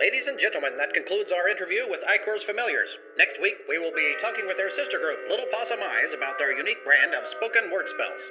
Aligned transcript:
Ladies 0.00 0.28
and 0.28 0.38
gentlemen, 0.38 0.78
that 0.78 0.94
concludes 0.94 1.30
our 1.30 1.46
interview 1.46 1.84
with 1.86 2.00
Icor's 2.08 2.42
Familiars. 2.42 2.88
Next 3.18 3.36
week, 3.42 3.56
we 3.68 3.78
will 3.78 3.92
be 3.94 4.16
talking 4.18 4.46
with 4.46 4.56
their 4.56 4.70
sister 4.70 4.98
group, 4.98 5.18
Little 5.28 5.44
Possum 5.52 5.78
Eyes, 5.78 6.14
about 6.16 6.38
their 6.38 6.56
unique 6.56 6.82
brand 6.86 7.12
of 7.12 7.28
spoken 7.28 7.70
word 7.70 7.84
spells. 7.86 8.22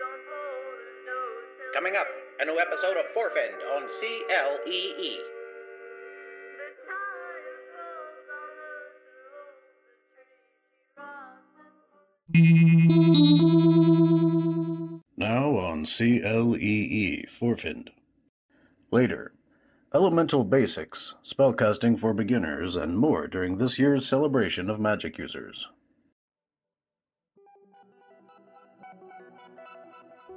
Coming 1.76 1.96
up, 1.96 2.08
a 2.40 2.46
new 2.46 2.60
episode 2.60 2.98
of 2.98 3.06
Forfend 3.14 3.62
on 3.76 3.88
CLEE. 4.00 5.20
Now 15.18 15.56
on 15.56 15.86
CLEE 15.86 17.26
Forfend. 17.30 17.92
Later, 18.92 19.34
Elemental 19.92 20.44
Basics, 20.44 21.16
Spellcasting 21.26 21.98
for 21.98 22.14
Beginners, 22.14 22.76
and 22.76 22.96
more 22.96 23.26
during 23.26 23.58
this 23.58 23.80
year's 23.80 24.06
celebration 24.06 24.70
of 24.70 24.80
magic 24.80 25.18
users. 25.18 25.68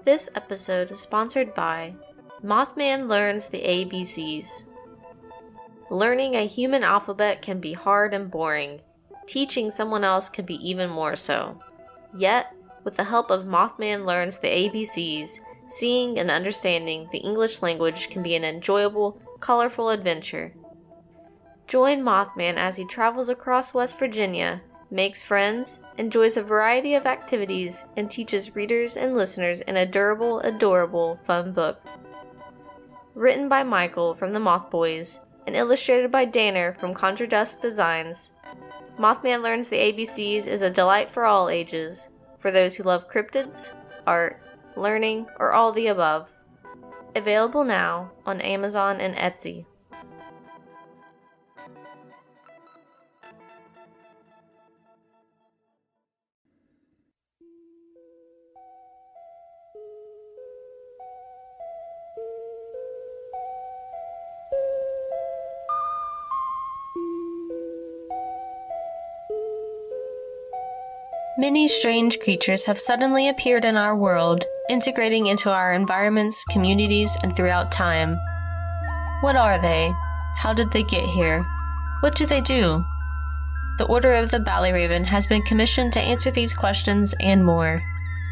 This 0.04 0.30
episode 0.34 0.90
is 0.90 1.00
sponsored 1.00 1.52
by 1.52 1.96
Mothman 2.42 3.08
Learns 3.08 3.48
the 3.48 3.60
ABCs. 3.60 4.70
Learning 5.90 6.34
a 6.34 6.46
human 6.46 6.82
alphabet 6.82 7.42
can 7.42 7.60
be 7.60 7.74
hard 7.74 8.14
and 8.14 8.30
boring. 8.30 8.80
Teaching 9.26 9.70
someone 9.70 10.02
else 10.02 10.30
can 10.30 10.46
be 10.46 10.56
even 10.66 10.88
more 10.88 11.14
so. 11.14 11.60
Yet, 12.16 12.54
with 12.84 12.96
the 12.96 13.04
help 13.04 13.30
of 13.30 13.44
Mothman 13.44 14.06
Learns 14.06 14.38
the 14.38 14.48
ABCs, 14.48 15.40
seeing 15.68 16.18
and 16.18 16.30
understanding 16.30 17.10
the 17.12 17.18
English 17.18 17.60
language 17.60 18.08
can 18.08 18.22
be 18.22 18.34
an 18.34 18.44
enjoyable, 18.44 19.20
colorful 19.42 19.90
adventure. 19.90 20.54
Join 21.66 22.02
Mothman 22.02 22.54
as 22.54 22.76
he 22.76 22.86
travels 22.86 23.28
across 23.28 23.74
West 23.74 23.98
Virginia, 23.98 24.62
makes 24.88 25.22
friends, 25.22 25.82
enjoys 25.98 26.36
a 26.36 26.42
variety 26.42 26.94
of 26.94 27.06
activities, 27.06 27.84
and 27.96 28.10
teaches 28.10 28.54
readers 28.54 28.96
and 28.96 29.16
listeners 29.16 29.60
in 29.62 29.76
a 29.76 29.84
durable, 29.84 30.38
adorable, 30.40 31.18
fun 31.24 31.52
book. 31.52 31.82
Written 33.14 33.48
by 33.48 33.62
Michael 33.64 34.14
from 34.14 34.32
the 34.32 34.40
Moth 34.40 34.70
Boys 34.70 35.18
and 35.46 35.56
illustrated 35.56 36.12
by 36.12 36.24
Danner 36.24 36.74
from 36.74 36.94
Conjure 36.94 37.26
Dust 37.26 37.60
Designs, 37.60 38.30
Mothman 38.96 39.42
Learns 39.42 39.68
the 39.68 39.76
ABCs 39.76 40.46
is 40.46 40.62
a 40.62 40.70
delight 40.70 41.10
for 41.10 41.24
all 41.24 41.48
ages, 41.48 42.10
for 42.38 42.52
those 42.52 42.76
who 42.76 42.84
love 42.84 43.10
cryptids, 43.10 43.74
art, 44.06 44.40
learning, 44.76 45.26
or 45.40 45.52
all 45.52 45.72
the 45.72 45.88
above. 45.88 46.30
Available 47.14 47.64
now 47.64 48.12
on 48.24 48.40
Amazon 48.40 49.00
and 49.00 49.14
Etsy. 49.14 49.66
Many 71.42 71.66
strange 71.66 72.20
creatures 72.20 72.66
have 72.66 72.78
suddenly 72.78 73.28
appeared 73.28 73.64
in 73.64 73.76
our 73.76 73.96
world, 73.96 74.44
integrating 74.70 75.26
into 75.26 75.50
our 75.50 75.72
environments, 75.72 76.44
communities, 76.44 77.18
and 77.24 77.34
throughout 77.34 77.72
time. 77.72 78.16
What 79.22 79.34
are 79.34 79.60
they? 79.60 79.90
How 80.36 80.52
did 80.52 80.70
they 80.70 80.84
get 80.84 81.02
here? 81.02 81.44
What 81.98 82.14
do 82.14 82.26
they 82.26 82.40
do? 82.42 82.84
The 83.78 83.86
Order 83.86 84.12
of 84.12 84.30
the 84.30 84.38
Ballyraven 84.38 85.08
has 85.08 85.26
been 85.26 85.42
commissioned 85.42 85.92
to 85.94 86.00
answer 86.00 86.30
these 86.30 86.54
questions 86.54 87.12
and 87.18 87.44
more. 87.44 87.82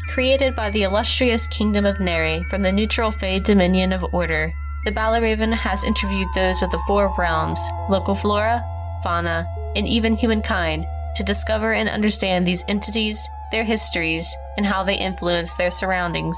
Created 0.07 0.55
by 0.55 0.69
the 0.69 0.83
illustrious 0.83 1.47
Kingdom 1.47 1.85
of 1.85 1.99
Neri 1.99 2.45
from 2.49 2.61
the 2.61 2.71
neutral 2.71 3.11
Fey 3.11 3.41
Dominion 3.41 3.91
of 3.91 4.05
Order, 4.13 4.53
the 4.85 4.91
Ballyraven 4.93 5.51
has 5.51 5.83
interviewed 5.83 6.29
those 6.33 6.61
of 6.61 6.71
the 6.71 6.81
four 6.87 7.13
realms, 7.17 7.59
local 7.89 8.15
flora, 8.15 8.63
fauna, 9.03 9.45
and 9.75 9.85
even 9.85 10.15
humankind 10.15 10.85
to 11.15 11.23
discover 11.23 11.73
and 11.73 11.89
understand 11.89 12.45
these 12.45 12.63
entities, 12.67 13.27
their 13.51 13.63
histories, 13.63 14.33
and 14.57 14.65
how 14.65 14.83
they 14.83 14.97
influence 14.97 15.55
their 15.55 15.69
surroundings. 15.69 16.37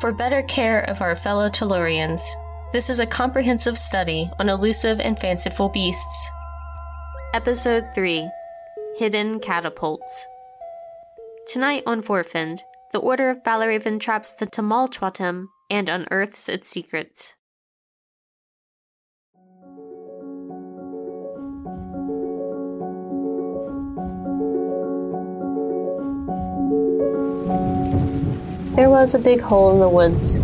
For 0.00 0.12
better 0.12 0.42
care 0.42 0.82
of 0.82 1.00
our 1.00 1.16
fellow 1.16 1.48
Tellurians, 1.48 2.22
this 2.72 2.90
is 2.90 3.00
a 3.00 3.06
comprehensive 3.06 3.78
study 3.78 4.30
on 4.38 4.48
elusive 4.48 5.00
and 5.00 5.18
fanciful 5.18 5.68
beasts. 5.68 6.30
Episode 7.34 7.84
3 7.94 8.28
Hidden 8.96 9.40
Catapults. 9.40 10.26
Tonight 11.46 11.82
on 11.86 12.02
Forfend, 12.02 12.62
the 12.92 12.98
Order 12.98 13.30
of 13.30 13.42
Ballyraven 13.42 14.00
traps 14.00 14.34
the 14.34 14.46
Tumultuatum 14.46 15.46
and 15.70 15.88
unearths 15.88 16.48
its 16.48 16.68
secrets. 16.68 17.34
There 28.78 28.90
was 28.90 29.16
a 29.16 29.18
big 29.18 29.40
hole 29.40 29.72
in 29.72 29.80
the 29.80 29.88
woods. 29.88 30.38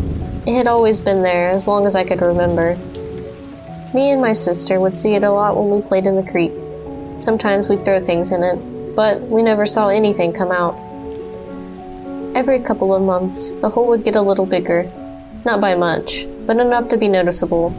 It 0.44 0.56
had 0.56 0.66
always 0.66 0.98
been 0.98 1.22
there 1.22 1.50
as 1.50 1.68
long 1.68 1.86
as 1.86 1.94
I 1.94 2.02
could 2.02 2.20
remember. 2.20 2.74
Me 3.94 4.10
and 4.10 4.20
my 4.20 4.32
sister 4.32 4.80
would 4.80 4.96
see 4.96 5.14
it 5.14 5.22
a 5.22 5.30
lot 5.30 5.56
when 5.56 5.70
we 5.70 5.86
played 5.86 6.04
in 6.04 6.16
the 6.16 6.28
creek. 6.32 6.50
Sometimes 7.16 7.68
we'd 7.68 7.84
throw 7.84 8.02
things 8.02 8.32
in 8.32 8.42
it, 8.42 8.56
but 8.96 9.20
we 9.20 9.40
never 9.40 9.64
saw 9.64 9.88
anything 9.88 10.32
come 10.32 10.50
out. 10.50 10.74
Every 12.34 12.58
couple 12.58 12.92
of 12.92 13.02
months, 13.02 13.52
the 13.52 13.70
hole 13.70 13.86
would 13.86 14.02
get 14.02 14.16
a 14.16 14.20
little 14.20 14.46
bigger. 14.46 14.90
Not 15.44 15.60
by 15.60 15.76
much, 15.76 16.26
but 16.44 16.58
enough 16.58 16.88
to 16.88 16.96
be 16.96 17.06
noticeable. 17.06 17.70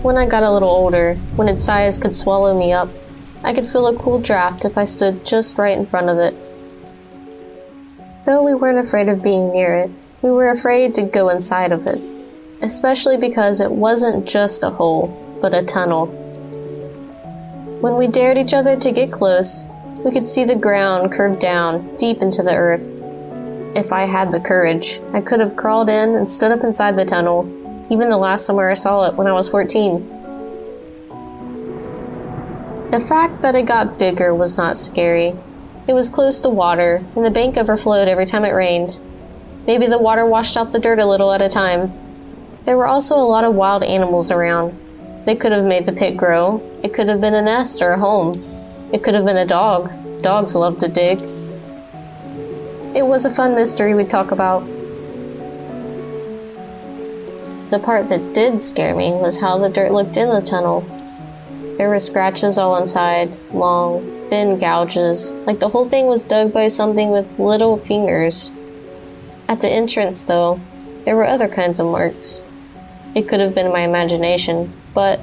When 0.00 0.16
I 0.16 0.24
got 0.24 0.44
a 0.44 0.50
little 0.50 0.70
older, 0.70 1.16
when 1.36 1.48
its 1.48 1.62
size 1.62 1.98
could 1.98 2.14
swallow 2.14 2.58
me 2.58 2.72
up, 2.72 2.88
I 3.44 3.52
could 3.52 3.68
feel 3.68 3.88
a 3.88 3.98
cool 3.98 4.18
draft 4.18 4.64
if 4.64 4.78
I 4.78 4.84
stood 4.84 5.26
just 5.26 5.58
right 5.58 5.76
in 5.76 5.84
front 5.84 6.08
of 6.08 6.16
it. 6.16 6.34
Though 8.24 8.44
we 8.44 8.54
weren't 8.54 8.78
afraid 8.78 9.08
of 9.08 9.20
being 9.20 9.52
near 9.52 9.74
it, 9.74 9.90
we 10.22 10.30
were 10.30 10.50
afraid 10.50 10.94
to 10.94 11.02
go 11.02 11.28
inside 11.30 11.72
of 11.72 11.88
it, 11.88 12.00
especially 12.62 13.16
because 13.16 13.60
it 13.60 13.72
wasn't 13.72 14.28
just 14.28 14.62
a 14.62 14.70
hole, 14.70 15.08
but 15.42 15.52
a 15.52 15.64
tunnel. 15.64 16.06
When 17.80 17.96
we 17.96 18.06
dared 18.06 18.38
each 18.38 18.54
other 18.54 18.76
to 18.76 18.92
get 18.92 19.10
close, 19.10 19.64
we 20.04 20.12
could 20.12 20.24
see 20.24 20.44
the 20.44 20.54
ground 20.54 21.10
curved 21.12 21.40
down 21.40 21.96
deep 21.96 22.22
into 22.22 22.44
the 22.44 22.54
earth. 22.54 22.92
If 23.74 23.92
I 23.92 24.02
had 24.02 24.30
the 24.30 24.38
courage, 24.38 25.00
I 25.12 25.20
could 25.20 25.40
have 25.40 25.56
crawled 25.56 25.88
in 25.88 26.14
and 26.14 26.30
stood 26.30 26.52
up 26.52 26.62
inside 26.62 26.94
the 26.94 27.04
tunnel, 27.04 27.44
even 27.90 28.08
the 28.08 28.16
last 28.16 28.46
summer 28.46 28.70
I 28.70 28.74
saw 28.74 29.08
it 29.08 29.16
when 29.16 29.26
I 29.26 29.32
was 29.32 29.48
14. 29.48 29.98
The 32.92 33.00
fact 33.00 33.42
that 33.42 33.56
it 33.56 33.66
got 33.66 33.98
bigger 33.98 34.32
was 34.32 34.56
not 34.56 34.76
scary. 34.76 35.34
It 35.88 35.94
was 35.94 36.08
close 36.08 36.40
to 36.42 36.48
water, 36.48 37.02
and 37.16 37.24
the 37.24 37.30
bank 37.30 37.56
overflowed 37.56 38.06
every 38.06 38.24
time 38.24 38.44
it 38.44 38.50
rained. 38.50 39.00
Maybe 39.66 39.88
the 39.88 39.98
water 39.98 40.24
washed 40.24 40.56
out 40.56 40.72
the 40.72 40.78
dirt 40.78 41.00
a 41.00 41.06
little 41.06 41.32
at 41.32 41.42
a 41.42 41.48
time. 41.48 41.92
There 42.64 42.76
were 42.76 42.86
also 42.86 43.16
a 43.16 43.26
lot 43.26 43.42
of 43.42 43.54
wild 43.54 43.82
animals 43.82 44.30
around. 44.30 44.78
They 45.24 45.34
could 45.34 45.50
have 45.50 45.64
made 45.64 45.86
the 45.86 45.92
pit 45.92 46.16
grow. 46.16 46.62
It 46.84 46.94
could 46.94 47.08
have 47.08 47.20
been 47.20 47.34
a 47.34 47.42
nest 47.42 47.82
or 47.82 47.92
a 47.92 47.98
home. 47.98 48.40
It 48.92 49.02
could 49.02 49.14
have 49.14 49.24
been 49.24 49.36
a 49.36 49.46
dog. 49.46 49.90
Dogs 50.22 50.54
love 50.54 50.78
to 50.78 50.88
dig. 50.88 51.18
It 52.94 53.04
was 53.04 53.24
a 53.24 53.30
fun 53.30 53.56
mystery 53.56 53.94
we'd 53.94 54.10
talk 54.10 54.30
about. 54.30 54.64
The 57.70 57.80
part 57.82 58.08
that 58.08 58.34
did 58.34 58.62
scare 58.62 58.94
me 58.94 59.12
was 59.12 59.40
how 59.40 59.58
the 59.58 59.68
dirt 59.68 59.90
looked 59.90 60.16
in 60.16 60.28
the 60.28 60.42
tunnel. 60.42 60.82
There 61.78 61.88
were 61.88 61.98
scratches 61.98 62.58
all 62.58 62.76
inside, 62.76 63.36
long, 63.52 64.21
thin 64.32 64.58
gouges, 64.58 65.34
like 65.46 65.58
the 65.58 65.68
whole 65.68 65.86
thing 65.86 66.06
was 66.06 66.24
dug 66.24 66.54
by 66.54 66.66
something 66.66 67.10
with 67.10 67.38
little 67.38 67.76
fingers. 67.76 68.50
At 69.46 69.60
the 69.60 69.68
entrance, 69.68 70.24
though, 70.24 70.58
there 71.04 71.16
were 71.16 71.26
other 71.26 71.48
kinds 71.48 71.78
of 71.78 71.88
marks. 71.88 72.42
It 73.14 73.28
could 73.28 73.40
have 73.40 73.54
been 73.54 73.70
my 73.70 73.80
imagination, 73.80 74.72
but 74.94 75.20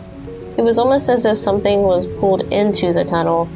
it 0.59 0.61
was 0.61 0.77
almost 0.77 1.09
as 1.09 1.25
if 1.25 1.37
something 1.37 1.81
was 1.81 2.05
pulled 2.05 2.41
into 2.53 2.93
the 2.93 3.03
tunnel. 3.03 3.49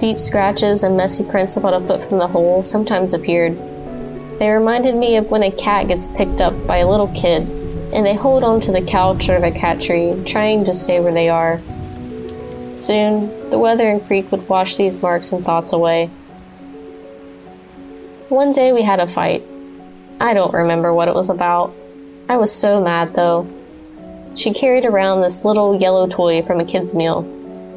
Deep 0.00 0.18
scratches 0.18 0.82
and 0.82 0.96
messy 0.96 1.22
prints 1.22 1.56
about 1.56 1.80
a 1.80 1.86
foot 1.86 2.02
from 2.02 2.18
the 2.18 2.26
hole 2.26 2.64
sometimes 2.64 3.14
appeared. 3.14 3.56
They 4.40 4.50
reminded 4.50 4.96
me 4.96 5.16
of 5.16 5.30
when 5.30 5.44
a 5.44 5.52
cat 5.52 5.86
gets 5.86 6.08
picked 6.08 6.40
up 6.40 6.66
by 6.66 6.78
a 6.78 6.90
little 6.90 7.14
kid 7.14 7.42
and 7.94 8.04
they 8.04 8.14
hold 8.14 8.42
on 8.42 8.60
to 8.62 8.72
the 8.72 8.82
couch 8.82 9.28
or 9.28 9.38
the 9.38 9.52
cat 9.52 9.80
tree, 9.80 10.20
trying 10.26 10.64
to 10.64 10.72
stay 10.72 10.98
where 10.98 11.14
they 11.14 11.28
are. 11.28 11.60
Soon, 12.74 13.50
the 13.50 13.58
weather 13.58 13.88
and 13.88 14.04
creek 14.04 14.30
would 14.32 14.48
wash 14.48 14.76
these 14.76 15.00
marks 15.00 15.30
and 15.30 15.44
thoughts 15.44 15.72
away. 15.72 16.10
One 18.28 18.50
day 18.50 18.72
we 18.72 18.82
had 18.82 18.98
a 18.98 19.06
fight. 19.06 19.44
I 20.20 20.34
don't 20.34 20.52
remember 20.52 20.92
what 20.92 21.06
it 21.06 21.14
was 21.14 21.30
about. 21.30 21.72
I 22.28 22.36
was 22.36 22.50
so 22.50 22.82
mad, 22.82 23.14
though. 23.14 23.46
she 24.34 24.52
carried 24.52 24.84
around 24.84 25.20
this 25.20 25.44
little 25.44 25.80
yellow 25.80 26.08
toy 26.08 26.42
from 26.42 26.58
a 26.58 26.64
kid's 26.64 26.94
meal. 26.94 27.22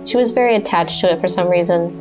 She 0.05 0.17
was 0.17 0.31
very 0.31 0.55
attached 0.55 1.01
to 1.01 1.11
it 1.11 1.21
for 1.21 1.27
some 1.27 1.47
reason. 1.47 1.93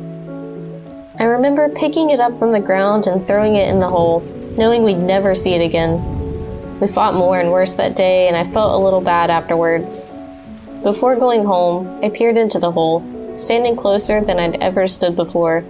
I 1.19 1.25
remember 1.25 1.69
picking 1.69 2.09
it 2.09 2.19
up 2.19 2.39
from 2.39 2.49
the 2.49 2.59
ground 2.59 3.05
and 3.05 3.27
throwing 3.27 3.55
it 3.55 3.69
in 3.69 3.79
the 3.79 3.89
hole, 3.89 4.21
knowing 4.57 4.83
we'd 4.83 4.97
never 4.97 5.35
see 5.35 5.53
it 5.53 5.63
again. 5.63 6.79
We 6.79 6.87
fought 6.87 7.13
more 7.13 7.39
and 7.39 7.51
worse 7.51 7.73
that 7.73 7.95
day, 7.95 8.27
and 8.27 8.35
I 8.35 8.49
felt 8.51 8.79
a 8.79 8.83
little 8.83 9.01
bad 9.01 9.29
afterwards. 9.29 10.09
Before 10.87 11.17
going 11.17 11.43
home, 11.43 11.99
I 12.01 12.07
peered 12.07 12.37
into 12.37 12.59
the 12.59 12.71
hole, 12.71 13.03
standing 13.35 13.75
closer 13.75 14.21
than 14.21 14.39
I'd 14.39 14.61
ever 14.61 14.87
stood 14.87 15.17
before, 15.17 15.65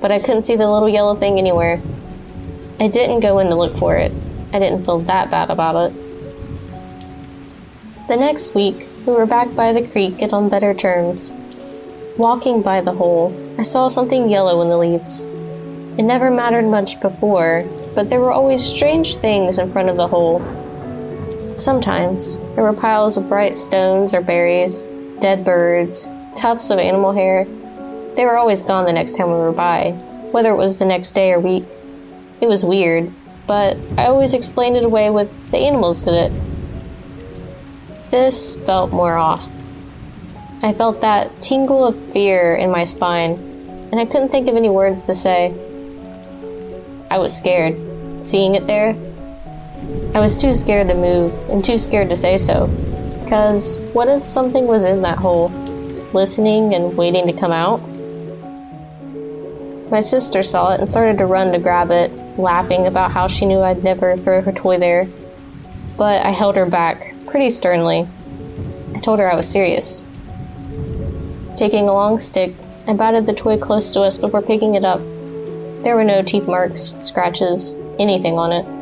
but 0.00 0.10
I 0.10 0.18
couldn't 0.18 0.42
see 0.42 0.56
the 0.56 0.68
little 0.68 0.88
yellow 0.88 1.14
thing 1.14 1.38
anywhere. 1.38 1.80
I 2.80 2.88
didn't 2.88 3.20
go 3.20 3.38
in 3.38 3.46
to 3.50 3.54
look 3.54 3.76
for 3.76 3.94
it. 3.94 4.10
I 4.52 4.58
didn't 4.58 4.84
feel 4.84 4.98
that 4.98 5.30
bad 5.30 5.50
about 5.50 5.92
it. 5.92 5.96
The 8.08 8.16
next 8.16 8.56
week, 8.56 8.88
we 9.06 9.12
were 9.12 9.26
back 9.26 9.54
by 9.54 9.72
the 9.72 9.86
creek 9.86 10.20
and 10.20 10.32
on 10.32 10.48
better 10.48 10.74
terms. 10.74 11.32
Walking 12.18 12.62
by 12.62 12.80
the 12.80 12.94
hole, 12.94 13.32
I 13.58 13.62
saw 13.62 13.86
something 13.86 14.28
yellow 14.28 14.60
in 14.62 14.70
the 14.70 14.76
leaves. 14.76 15.20
It 15.20 16.02
never 16.02 16.32
mattered 16.32 16.66
much 16.66 17.00
before, 17.00 17.64
but 17.94 18.10
there 18.10 18.18
were 18.18 18.32
always 18.32 18.60
strange 18.60 19.14
things 19.18 19.58
in 19.58 19.70
front 19.70 19.88
of 19.88 19.96
the 19.96 20.08
hole. 20.08 20.40
Sometimes 21.54 22.38
there 22.54 22.64
were 22.64 22.72
piles 22.72 23.16
of 23.16 23.28
bright 23.28 23.54
stones 23.54 24.14
or 24.14 24.22
berries, 24.22 24.82
dead 25.20 25.44
birds, 25.44 26.08
tufts 26.34 26.70
of 26.70 26.78
animal 26.78 27.12
hair. 27.12 27.44
They 28.16 28.24
were 28.24 28.38
always 28.38 28.62
gone 28.62 28.86
the 28.86 28.92
next 28.92 29.16
time 29.16 29.28
we 29.28 29.34
were 29.34 29.52
by, 29.52 29.90
whether 30.32 30.50
it 30.50 30.56
was 30.56 30.78
the 30.78 30.86
next 30.86 31.12
day 31.12 31.30
or 31.32 31.40
week. 31.40 31.64
It 32.40 32.48
was 32.48 32.64
weird, 32.64 33.12
but 33.46 33.76
I 33.98 34.06
always 34.06 34.32
explained 34.32 34.76
it 34.76 34.84
away 34.84 35.10
with 35.10 35.50
the 35.50 35.58
animals 35.58 36.02
did 36.02 36.14
it. 36.14 36.32
This 38.10 38.56
felt 38.64 38.90
more 38.90 39.16
off. 39.16 39.46
I 40.62 40.72
felt 40.72 41.02
that 41.02 41.42
tingle 41.42 41.84
of 41.84 42.12
fear 42.12 42.56
in 42.56 42.70
my 42.70 42.84
spine, 42.84 43.32
and 43.92 44.00
I 44.00 44.06
couldn't 44.06 44.30
think 44.30 44.48
of 44.48 44.56
any 44.56 44.70
words 44.70 45.06
to 45.06 45.14
say. 45.14 45.48
I 47.10 47.18
was 47.18 47.36
scared, 47.36 47.76
seeing 48.24 48.54
it 48.54 48.66
there. 48.66 48.96
I 50.14 50.20
was 50.20 50.40
too 50.40 50.52
scared 50.52 50.88
to 50.88 50.94
move 50.94 51.32
and 51.48 51.64
too 51.64 51.78
scared 51.78 52.08
to 52.10 52.16
say 52.16 52.36
so. 52.36 52.66
Because 53.24 53.78
what 53.94 54.08
if 54.08 54.22
something 54.22 54.66
was 54.66 54.84
in 54.84 55.00
that 55.02 55.16
hole, 55.16 55.48
listening 56.12 56.74
and 56.74 56.96
waiting 56.96 57.26
to 57.26 57.32
come 57.32 57.52
out? 57.52 57.78
My 59.90 60.00
sister 60.00 60.42
saw 60.42 60.74
it 60.74 60.80
and 60.80 60.88
started 60.88 61.18
to 61.18 61.26
run 61.26 61.52
to 61.52 61.58
grab 61.58 61.90
it, 61.90 62.12
laughing 62.38 62.86
about 62.86 63.12
how 63.12 63.26
she 63.26 63.46
knew 63.46 63.60
I'd 63.60 63.84
never 63.84 64.16
throw 64.16 64.42
her 64.42 64.52
toy 64.52 64.78
there. 64.78 65.08
But 65.96 66.24
I 66.24 66.30
held 66.30 66.56
her 66.56 66.66
back 66.66 67.14
pretty 67.26 67.50
sternly. 67.50 68.06
I 68.94 69.00
told 69.00 69.18
her 69.18 69.30
I 69.30 69.34
was 69.34 69.48
serious. 69.48 70.06
Taking 71.56 71.88
a 71.88 71.94
long 71.94 72.18
stick, 72.18 72.54
I 72.86 72.94
batted 72.94 73.26
the 73.26 73.34
toy 73.34 73.56
close 73.58 73.90
to 73.92 74.00
us 74.00 74.18
before 74.18 74.42
picking 74.42 74.74
it 74.74 74.84
up. 74.84 75.00
There 75.82 75.96
were 75.96 76.04
no 76.04 76.22
teeth 76.22 76.46
marks, 76.46 76.94
scratches, 77.00 77.74
anything 77.98 78.38
on 78.38 78.52
it. 78.52 78.81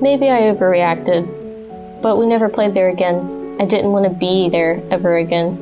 Maybe 0.00 0.30
I 0.30 0.42
overreacted, 0.42 2.00
but 2.00 2.18
we 2.18 2.26
never 2.26 2.48
played 2.48 2.72
there 2.72 2.88
again. 2.88 3.56
I 3.60 3.64
didn't 3.64 3.90
want 3.90 4.04
to 4.04 4.10
be 4.10 4.48
there 4.48 4.80
ever 4.92 5.16
again. 5.16 5.58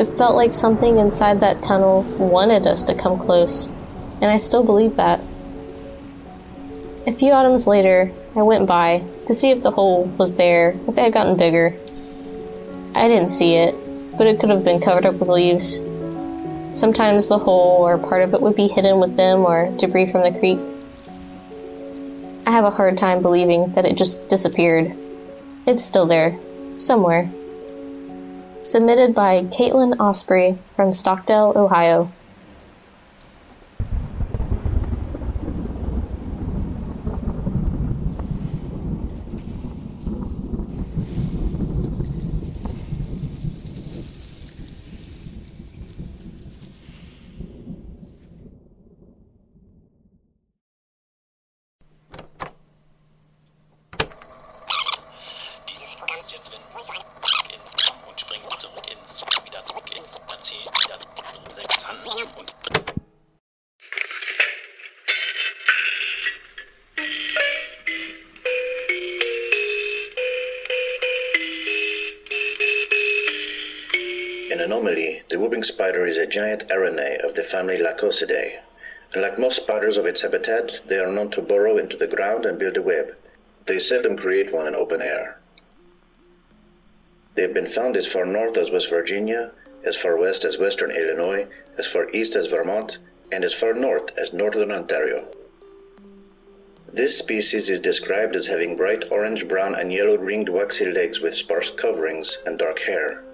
It 0.00 0.16
felt 0.18 0.34
like 0.34 0.52
something 0.52 0.98
inside 0.98 1.38
that 1.38 1.62
tunnel 1.62 2.02
wanted 2.18 2.66
us 2.66 2.82
to 2.84 2.96
come 2.96 3.16
close, 3.16 3.68
and 4.20 4.24
I 4.24 4.36
still 4.36 4.64
believe 4.64 4.96
that. 4.96 5.20
A 7.06 7.12
few 7.12 7.30
autumns 7.30 7.68
later, 7.68 8.12
I 8.34 8.42
went 8.42 8.66
by 8.66 9.04
to 9.26 9.34
see 9.34 9.50
if 9.50 9.62
the 9.62 9.70
hole 9.70 10.06
was 10.18 10.34
there, 10.34 10.70
if 10.88 10.98
it 10.98 10.98
had 10.98 11.12
gotten 11.12 11.36
bigger. 11.36 11.76
I 12.96 13.06
didn't 13.06 13.28
see 13.28 13.54
it, 13.54 13.76
but 14.18 14.26
it 14.26 14.40
could 14.40 14.50
have 14.50 14.64
been 14.64 14.80
covered 14.80 15.06
up 15.06 15.14
with 15.14 15.28
leaves. 15.28 15.76
Sometimes 16.76 17.28
the 17.28 17.38
hole 17.38 17.86
or 17.86 17.96
part 17.96 18.22
of 18.22 18.34
it 18.34 18.40
would 18.40 18.56
be 18.56 18.66
hidden 18.66 18.98
with 18.98 19.16
them 19.16 19.46
or 19.46 19.70
debris 19.76 20.10
from 20.10 20.22
the 20.22 20.36
creek. 20.36 20.58
I 22.48 22.52
have 22.52 22.64
a 22.64 22.70
hard 22.70 22.96
time 22.96 23.20
believing 23.20 23.74
that 23.74 23.84
it 23.84 23.98
just 23.98 24.26
disappeared. 24.26 24.96
It's 25.66 25.84
still 25.84 26.06
there, 26.06 26.38
somewhere. 26.78 27.30
Submitted 28.62 29.14
by 29.14 29.42
Caitlin 29.42 30.00
Osprey 30.00 30.56
from 30.74 30.90
Stockdale, 30.94 31.52
Ohio. 31.54 32.10
Normally, 74.78 75.22
the 75.28 75.40
whooping 75.40 75.64
spider 75.64 76.06
is 76.06 76.18
a 76.18 76.24
giant 76.24 76.68
araneae 76.68 77.24
of 77.24 77.34
the 77.34 77.42
family 77.42 77.78
Lycosidae. 77.78 78.60
And 79.12 79.22
like 79.22 79.36
most 79.36 79.56
spiders 79.56 79.96
of 79.96 80.06
its 80.06 80.20
habitat, 80.20 80.78
they 80.86 81.00
are 81.00 81.10
known 81.10 81.32
to 81.32 81.42
burrow 81.42 81.78
into 81.78 81.96
the 81.96 82.06
ground 82.06 82.46
and 82.46 82.60
build 82.60 82.76
a 82.76 82.82
web. 82.82 83.16
They 83.66 83.80
seldom 83.80 84.16
create 84.16 84.52
one 84.52 84.68
in 84.68 84.76
open 84.76 85.02
air. 85.02 85.40
They 87.34 87.42
have 87.42 87.52
been 87.52 87.66
found 87.66 87.96
as 87.96 88.06
far 88.06 88.24
north 88.24 88.56
as 88.56 88.70
West 88.70 88.88
Virginia, 88.88 89.50
as 89.82 89.96
far 89.96 90.16
west 90.16 90.44
as 90.44 90.58
western 90.58 90.92
Illinois, 90.92 91.48
as 91.76 91.86
far 91.86 92.08
east 92.10 92.36
as 92.36 92.46
Vermont, 92.46 92.98
and 93.32 93.44
as 93.44 93.52
far 93.52 93.74
north 93.74 94.16
as 94.16 94.32
northern 94.32 94.70
Ontario. 94.70 95.26
This 96.92 97.18
species 97.18 97.68
is 97.68 97.80
described 97.80 98.36
as 98.36 98.46
having 98.46 98.76
bright 98.76 99.10
orange, 99.10 99.48
brown, 99.48 99.74
and 99.74 99.92
yellow 99.92 100.16
ringed 100.16 100.48
waxy 100.48 100.84
legs 100.84 101.18
with 101.18 101.34
sparse 101.34 101.72
coverings 101.72 102.38
and 102.46 102.56
dark 102.56 102.78
hair. 102.78 103.24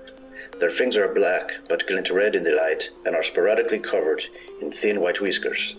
Their 0.60 0.70
fins 0.70 0.96
are 0.96 1.08
black 1.08 1.52
but 1.68 1.86
glint 1.86 2.10
red 2.10 2.34
in 2.34 2.44
the 2.44 2.52
light 2.52 2.90
and 3.04 3.16
are 3.16 3.22
sporadically 3.22 3.80
covered 3.80 4.24
in 4.60 4.70
thin 4.70 5.00
white 5.00 5.20
whiskers. 5.20 5.74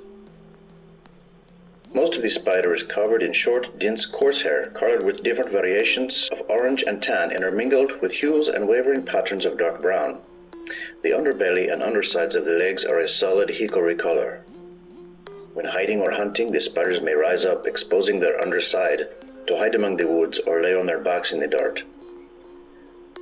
Most 1.94 2.18
of 2.18 2.22
the 2.22 2.30
spider 2.30 2.74
is 2.74 2.84
covered 2.84 3.24
in 3.24 3.32
short, 3.32 3.80
dense, 3.80 4.06
coarse 4.06 4.42
hair, 4.42 4.70
colored 4.74 5.04
with 5.04 5.24
different 5.24 5.50
variations 5.50 6.30
of 6.30 6.44
orange 6.50 6.84
and 6.84 7.02
tan 7.02 7.32
intermingled 7.32 8.02
with 8.02 8.12
hues 8.12 8.50
and 8.50 8.68
wavering 8.68 9.04
patterns 9.04 9.46
of 9.46 9.58
dark 9.58 9.82
brown. 9.82 10.20
The 11.04 11.12
underbelly 11.12 11.72
and 11.72 11.82
undersides 11.82 12.36
of 12.36 12.44
the 12.44 12.56
legs 12.56 12.84
are 12.84 13.00
a 13.00 13.08
solid 13.08 13.50
hickory 13.50 13.96
color. 13.96 14.42
When 15.54 15.68
hiding 15.68 16.02
or 16.02 16.12
hunting, 16.12 16.52
the 16.52 16.60
spiders 16.60 17.00
may 17.00 17.14
rise 17.14 17.46
up, 17.46 17.66
exposing 17.66 18.20
their 18.20 18.42
underside 18.42 19.08
to 19.48 19.56
hide 19.56 19.76
among 19.76 19.96
the 19.96 20.08
woods 20.08 20.38
or 20.40 20.62
lay 20.62 20.76
on 20.76 20.88
their 20.88 21.00
backs 21.00 21.32
in 21.32 21.40
the 21.40 21.48
dirt. 21.48 21.84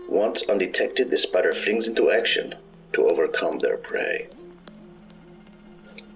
Once 0.10 0.44
undetected, 0.44 1.10
the 1.10 1.18
spider 1.18 1.54
flings 1.54 1.88
into 1.88 2.12
action 2.12 2.54
to 2.94 3.08
overcome 3.08 3.60
their 3.60 3.78
prey. 3.78 4.28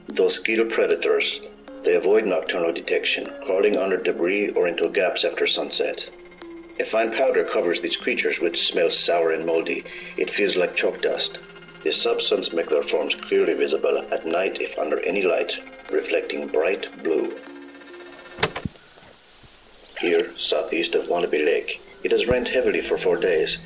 Though 0.07 0.29
skilled 0.29 0.71
predators, 0.71 1.41
they 1.83 1.95
avoid 1.95 2.25
nocturnal 2.25 2.71
detection, 2.71 3.31
crawling 3.45 3.77
under 3.77 3.97
debris 3.97 4.49
or 4.49 4.67
into 4.67 4.89
gaps 4.89 5.23
after 5.23 5.47
sunset. 5.47 6.09
A 6.79 6.85
fine 6.85 7.11
powder 7.11 7.43
covers 7.43 7.81
these 7.81 7.97
creatures, 7.97 8.39
which 8.39 8.67
smells 8.67 8.97
sour 8.97 9.31
and 9.31 9.45
moldy. 9.45 9.83
It 10.15 10.29
feels 10.29 10.55
like 10.55 10.75
chalk 10.75 11.01
dust. 11.01 11.39
This 11.83 12.01
substance 12.01 12.53
makes 12.53 12.69
their 12.69 12.83
forms 12.83 13.15
clearly 13.15 13.53
visible 13.53 13.97
at 14.11 14.25
night 14.25 14.61
if 14.61 14.77
under 14.77 14.99
any 14.99 15.21
light, 15.21 15.57
reflecting 15.91 16.47
bright 16.47 16.87
blue. 17.03 17.39
Here, 19.99 20.33
southeast 20.37 20.93
of 20.93 21.07
Wannabe 21.07 21.43
Lake, 21.43 21.81
it 22.03 22.11
has 22.11 22.27
rained 22.27 22.47
heavily 22.47 22.81
for 22.81 22.97
four 22.97 23.17
days, 23.17 23.57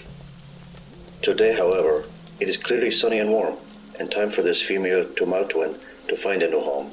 Today, 1.21 1.53
however, 1.53 2.05
it 2.39 2.49
is 2.49 2.57
clearly 2.57 2.89
sunny 2.89 3.19
and 3.19 3.29
warm, 3.29 3.55
and 3.99 4.09
time 4.09 4.31
for 4.31 4.41
this 4.41 4.59
female 4.59 5.05
Tumaltuin 5.05 5.79
to 6.07 6.15
find 6.15 6.41
a 6.41 6.49
new 6.49 6.59
home. 6.59 6.91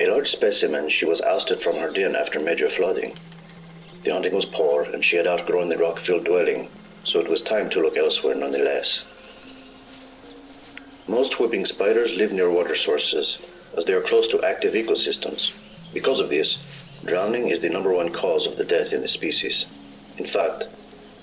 A 0.00 0.08
large 0.08 0.32
specimen, 0.32 0.88
she 0.88 1.04
was 1.04 1.20
ousted 1.20 1.62
from 1.62 1.76
her 1.76 1.90
den 1.90 2.16
after 2.16 2.40
major 2.40 2.68
flooding. 2.68 3.16
The 4.02 4.10
hunting 4.10 4.34
was 4.34 4.44
poor, 4.46 4.82
and 4.82 5.04
she 5.04 5.14
had 5.14 5.28
outgrown 5.28 5.68
the 5.68 5.78
rock-filled 5.78 6.24
dwelling, 6.24 6.68
so 7.04 7.20
it 7.20 7.28
was 7.28 7.42
time 7.42 7.70
to 7.70 7.80
look 7.80 7.96
elsewhere 7.96 8.34
nonetheless. 8.34 9.02
Most 11.06 11.38
whooping 11.38 11.66
spiders 11.66 12.16
live 12.16 12.32
near 12.32 12.50
water 12.50 12.74
sources, 12.74 13.38
as 13.78 13.84
they 13.84 13.92
are 13.92 14.02
close 14.02 14.26
to 14.28 14.42
active 14.42 14.74
ecosystems. 14.74 15.52
Because 15.94 16.18
of 16.18 16.28
this, 16.28 16.58
drowning 17.04 17.50
is 17.50 17.60
the 17.60 17.68
number 17.68 17.92
one 17.92 18.12
cause 18.12 18.46
of 18.48 18.56
the 18.56 18.64
death 18.64 18.92
in 18.92 19.00
the 19.00 19.06
species. 19.06 19.66
In 20.18 20.26
fact, 20.26 20.64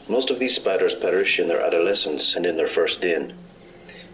most 0.10 0.32
of 0.32 0.40
these 0.40 0.56
spiders 0.56 0.96
perish 0.96 1.40
in 1.40 1.48
their 1.48 1.62
adolescence 1.62 2.36
and 2.36 2.46
in 2.46 2.58
their 2.58 2.68
first 2.68 3.00
den, 3.00 3.32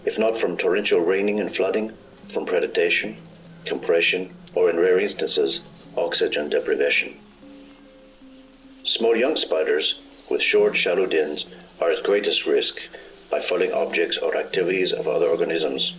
if 0.04 0.20
not 0.20 0.38
from 0.38 0.58
torrential 0.58 1.00
raining 1.00 1.40
and 1.40 1.56
flooding, 1.56 1.92
from 2.34 2.46
predation, 2.46 3.16
compression, 3.64 4.30
or 4.54 4.70
in 4.70 4.78
rare 4.78 5.00
instances, 5.00 5.62
oxygen 5.96 6.50
deprivation. 6.50 7.18
Small 8.84 9.16
young 9.16 9.38
spiders 9.38 10.02
with 10.30 10.42
short, 10.42 10.76
shallow 10.76 11.06
dens 11.06 11.46
are 11.80 11.92
at 11.92 12.04
greatest 12.04 12.46
risk 12.46 12.80
by 13.30 13.42
falling 13.42 13.72
objects 13.72 14.18
or 14.18 14.36
activities 14.36 14.92
of 14.92 15.08
other 15.08 15.28
organisms. 15.28 15.94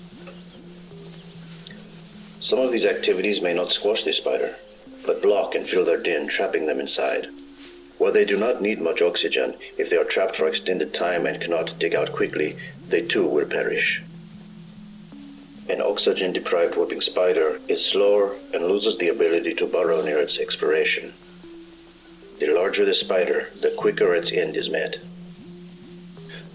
Some 2.41 2.59
of 2.59 2.71
these 2.71 2.85
activities 2.85 3.41
may 3.41 3.55
not 3.55 3.73
squash 3.73 4.05
the 4.05 4.13
spider, 4.13 4.57
but 5.07 5.23
block 5.23 5.55
and 5.55 5.69
fill 5.69 5.85
their 5.85 5.97
den, 5.97 6.29
trapping 6.29 6.67
them 6.67 6.81
inside. 6.81 7.29
While 7.99 8.13
they 8.13 8.27
do 8.27 8.37
not 8.37 8.61
need 8.61 8.81
much 8.81 9.01
oxygen, 9.01 9.55
if 9.79 9.89
they 9.89 9.97
are 9.97 10.05
trapped 10.05 10.37
for 10.37 10.47
extended 10.47 10.93
time 10.93 11.27
and 11.27 11.41
cannot 11.41 11.79
dig 11.79 11.95
out 11.95 12.13
quickly, 12.13 12.57
they 12.89 13.01
too 13.01 13.27
will 13.27 13.47
perish. 13.47 14.03
An 15.69 15.81
oxygen 15.81 16.33
deprived 16.33 16.77
whooping 16.77 17.01
spider 17.01 17.59
is 17.69 17.85
slower 17.85 18.37
and 18.53 18.69
loses 18.69 18.99
the 18.99 19.09
ability 19.09 19.55
to 19.55 19.67
burrow 19.67 20.03
near 20.03 20.19
its 20.19 20.39
expiration. 20.39 21.15
The 22.39 22.49
larger 22.49 22.85
the 22.85 22.95
spider, 22.95 23.49
the 23.63 23.71
quicker 23.71 24.15
its 24.15 24.31
end 24.31 24.57
is 24.57 24.69
met. 24.69 24.99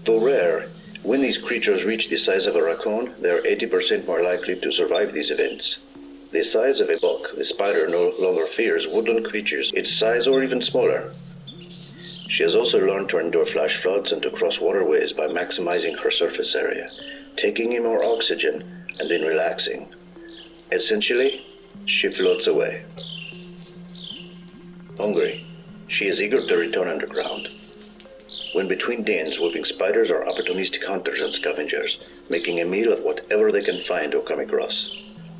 Though 0.04 0.20
rare, 0.20 0.68
when 1.02 1.20
these 1.20 1.38
creatures 1.38 1.84
reach 1.84 2.08
the 2.08 2.18
size 2.18 2.46
of 2.46 2.54
a 2.54 2.62
raccoon, 2.62 3.14
they 3.20 3.30
are 3.30 3.42
80% 3.42 4.06
more 4.06 4.22
likely 4.22 4.54
to 4.56 4.70
survive 4.70 5.12
these 5.12 5.32
events. 5.32 5.78
The 6.30 6.44
size 6.44 6.80
of 6.80 6.88
a 6.88 6.98
buck, 6.98 7.34
the 7.34 7.44
spider 7.44 7.88
no 7.88 8.10
longer 8.18 8.46
fears 8.46 8.86
woodland 8.86 9.26
creatures 9.26 9.72
its 9.74 9.90
size 9.92 10.28
or 10.28 10.44
even 10.44 10.62
smaller. 10.62 11.12
She 12.32 12.44
has 12.44 12.54
also 12.54 12.78
learned 12.78 13.10
to 13.10 13.18
endure 13.18 13.44
flash 13.44 13.76
floods 13.76 14.10
and 14.10 14.22
to 14.22 14.30
cross 14.30 14.58
waterways 14.58 15.12
by 15.12 15.26
maximizing 15.26 15.98
her 15.98 16.10
surface 16.10 16.54
area, 16.54 16.90
taking 17.36 17.74
in 17.74 17.82
more 17.82 18.02
oxygen, 18.02 18.86
and 18.98 19.10
then 19.10 19.20
relaxing. 19.20 19.92
Essentially, 20.70 21.44
she 21.84 22.08
floats 22.08 22.46
away. 22.46 22.84
Hungry, 24.96 25.44
she 25.88 26.06
is 26.06 26.22
eager 26.22 26.40
to 26.46 26.56
return 26.56 26.88
underground. 26.88 27.48
When 28.54 28.66
between 28.66 29.04
dens, 29.04 29.38
whooping 29.38 29.66
spiders 29.66 30.10
are 30.10 30.24
opportunistic 30.24 30.86
hunters 30.86 31.20
and 31.20 31.34
scavengers, 31.34 31.98
making 32.30 32.62
a 32.62 32.64
meal 32.64 32.94
of 32.94 33.04
whatever 33.04 33.52
they 33.52 33.62
can 33.62 33.82
find 33.82 34.14
or 34.14 34.22
come 34.22 34.40
across. 34.40 34.90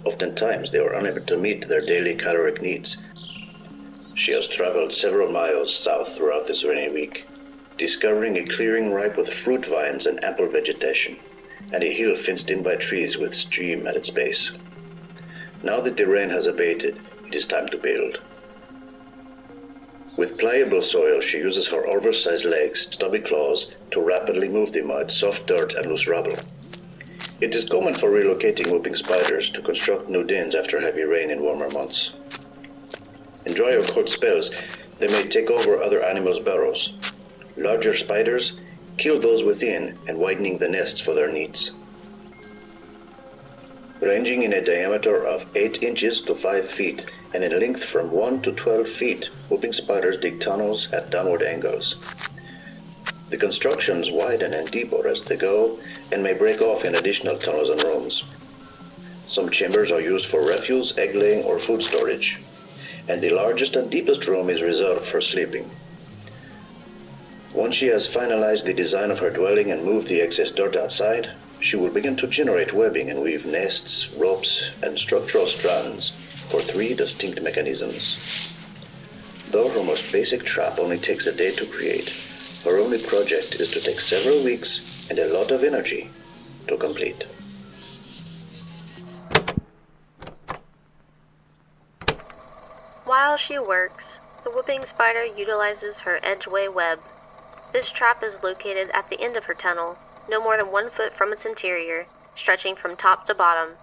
Oftentimes, 0.04 0.70
they 0.70 0.78
are 0.78 0.92
unable 0.92 1.24
to 1.24 1.38
meet 1.38 1.66
their 1.68 1.86
daily 1.86 2.16
caloric 2.16 2.60
needs. 2.60 2.98
She 4.22 4.30
has 4.30 4.46
traveled 4.46 4.92
several 4.92 5.32
miles 5.32 5.74
south 5.76 6.14
throughout 6.14 6.46
this 6.46 6.62
rainy 6.62 6.92
week, 6.92 7.24
discovering 7.76 8.36
a 8.36 8.46
clearing 8.46 8.92
ripe 8.92 9.16
with 9.16 9.28
fruit 9.28 9.66
vines 9.66 10.06
and 10.06 10.22
ample 10.22 10.46
vegetation, 10.46 11.18
and 11.72 11.82
a 11.82 11.92
hill 11.92 12.14
fenced 12.14 12.48
in 12.48 12.62
by 12.62 12.76
trees 12.76 13.18
with 13.18 13.34
stream 13.34 13.84
at 13.88 13.96
its 13.96 14.10
base. 14.10 14.52
Now 15.64 15.80
that 15.80 15.96
the 15.96 16.06
rain 16.06 16.30
has 16.30 16.46
abated, 16.46 17.00
it 17.26 17.34
is 17.34 17.46
time 17.46 17.66
to 17.70 17.76
build. 17.76 18.20
With 20.16 20.38
pliable 20.38 20.82
soil, 20.82 21.20
she 21.20 21.38
uses 21.38 21.66
her 21.66 21.84
oversized 21.88 22.44
legs, 22.44 22.86
stubby 22.92 23.18
claws, 23.18 23.72
to 23.90 24.00
rapidly 24.00 24.48
move 24.48 24.70
the 24.70 24.82
mud, 24.82 25.10
soft 25.10 25.48
dirt, 25.48 25.74
and 25.74 25.86
loose 25.86 26.06
rubble. 26.06 26.36
It 27.40 27.56
is 27.56 27.64
common 27.64 27.96
for 27.96 28.08
relocating 28.08 28.70
whooping 28.70 28.94
spiders 28.94 29.50
to 29.50 29.62
construct 29.62 30.08
new 30.08 30.22
dens 30.22 30.54
after 30.54 30.78
heavy 30.78 31.02
rain 31.02 31.30
in 31.32 31.42
warmer 31.42 31.70
months. 31.70 32.12
In 33.44 33.54
dry 33.54 33.74
or 33.74 34.06
spells, 34.06 34.50
they 34.98 35.08
may 35.08 35.28
take 35.28 35.50
over 35.50 35.82
other 35.82 36.02
animals' 36.02 36.38
burrows. 36.38 36.92
Larger 37.56 37.96
spiders 37.96 38.52
kill 38.98 39.18
those 39.18 39.42
within 39.42 39.98
and 40.06 40.18
widening 40.18 40.58
the 40.58 40.68
nests 40.68 41.00
for 41.00 41.14
their 41.14 41.30
needs. 41.30 41.72
Ranging 44.00 44.42
in 44.42 44.52
a 44.52 44.60
diameter 44.60 45.24
of 45.24 45.46
8 45.54 45.82
inches 45.82 46.20
to 46.22 46.34
5 46.34 46.68
feet 46.68 47.06
and 47.34 47.42
in 47.44 47.58
length 47.58 47.84
from 47.84 48.10
1 48.10 48.42
to 48.42 48.52
12 48.52 48.88
feet, 48.88 49.30
whooping 49.48 49.72
spiders 49.72 50.18
dig 50.18 50.40
tunnels 50.40 50.88
at 50.92 51.10
downward 51.10 51.42
angles. 51.42 51.96
The 53.30 53.36
constructions 53.36 54.10
widen 54.10 54.54
and 54.54 54.70
deeper 54.70 55.08
as 55.08 55.24
they 55.24 55.36
go 55.36 55.78
and 56.10 56.22
may 56.22 56.34
break 56.34 56.60
off 56.60 56.84
in 56.84 56.94
additional 56.94 57.38
tunnels 57.38 57.70
and 57.70 57.82
rooms. 57.82 58.24
Some 59.26 59.50
chambers 59.50 59.90
are 59.90 60.00
used 60.00 60.26
for 60.26 60.42
refuse, 60.42 60.92
egg 60.98 61.14
laying, 61.14 61.44
or 61.44 61.58
food 61.58 61.82
storage, 61.82 62.38
and 63.08 63.22
the 63.22 63.30
largest 63.30 63.76
and 63.76 63.90
deepest 63.90 64.26
room 64.26 64.48
is 64.48 64.62
reserved 64.62 65.04
for 65.04 65.20
sleeping. 65.20 65.70
Once 67.54 67.74
she 67.74 67.86
has 67.86 68.08
finalized 68.08 68.64
the 68.64 68.72
design 68.72 69.10
of 69.10 69.18
her 69.18 69.30
dwelling 69.30 69.70
and 69.70 69.84
moved 69.84 70.08
the 70.08 70.20
excess 70.20 70.50
dirt 70.50 70.74
outside, 70.74 71.28
she 71.60 71.76
will 71.76 71.90
begin 71.90 72.16
to 72.16 72.26
generate 72.26 72.72
webbing 72.72 73.10
and 73.10 73.20
weave 73.20 73.44
nests, 73.46 74.08
ropes, 74.16 74.70
and 74.82 74.98
structural 74.98 75.46
strands 75.46 76.12
for 76.48 76.62
three 76.62 76.94
distinct 76.94 77.40
mechanisms. 77.42 78.16
Though 79.50 79.68
her 79.68 79.82
most 79.82 80.10
basic 80.12 80.44
trap 80.44 80.78
only 80.78 80.98
takes 80.98 81.26
a 81.26 81.32
day 81.32 81.54
to 81.56 81.66
create, 81.66 82.10
her 82.64 82.78
only 82.78 82.98
project 82.98 83.56
is 83.56 83.70
to 83.72 83.80
take 83.80 84.00
several 84.00 84.42
weeks 84.42 85.08
and 85.10 85.18
a 85.18 85.32
lot 85.32 85.50
of 85.50 85.62
energy 85.62 86.10
to 86.68 86.76
complete. 86.76 87.26
While 93.12 93.36
she 93.36 93.58
works, 93.58 94.20
the 94.42 94.48
whooping 94.48 94.86
spider 94.86 95.22
utilizes 95.22 96.00
her 96.00 96.18
edgeway 96.22 96.72
web. 96.72 97.02
This 97.70 97.92
trap 97.92 98.22
is 98.22 98.42
located 98.42 98.90
at 98.92 99.10
the 99.10 99.20
end 99.20 99.36
of 99.36 99.44
her 99.44 99.54
tunnel, 99.54 99.98
no 100.30 100.40
more 100.40 100.56
than 100.56 100.70
one 100.70 100.88
foot 100.88 101.14
from 101.14 101.30
its 101.30 101.44
interior, 101.44 102.06
stretching 102.34 102.74
from 102.74 102.96
top 102.96 103.26
to 103.26 103.34
bottom. 103.34 103.76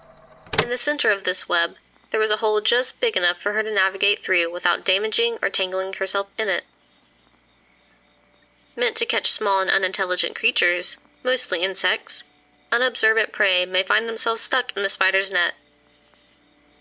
In 0.63 0.69
the 0.69 0.77
center 0.77 1.11
of 1.11 1.25
this 1.25 1.47
web, 1.47 1.75
there 2.09 2.19
was 2.19 2.31
a 2.31 2.37
hole 2.37 2.59
just 2.59 2.99
big 2.99 3.15
enough 3.15 3.39
for 3.39 3.53
her 3.53 3.61
to 3.61 3.71
navigate 3.71 4.17
through 4.23 4.51
without 4.51 4.83
damaging 4.83 5.37
or 5.43 5.51
tangling 5.51 5.93
herself 5.93 6.31
in 6.35 6.49
it. 6.49 6.63
Meant 8.75 8.97
to 8.97 9.05
catch 9.05 9.31
small 9.31 9.59
and 9.59 9.69
unintelligent 9.69 10.35
creatures, 10.35 10.97
mostly 11.21 11.61
insects, 11.61 12.23
unobservant 12.71 13.31
prey 13.31 13.67
may 13.67 13.83
find 13.83 14.09
themselves 14.09 14.41
stuck 14.41 14.75
in 14.75 14.81
the 14.81 14.89
spider's 14.89 15.29
net. 15.29 15.53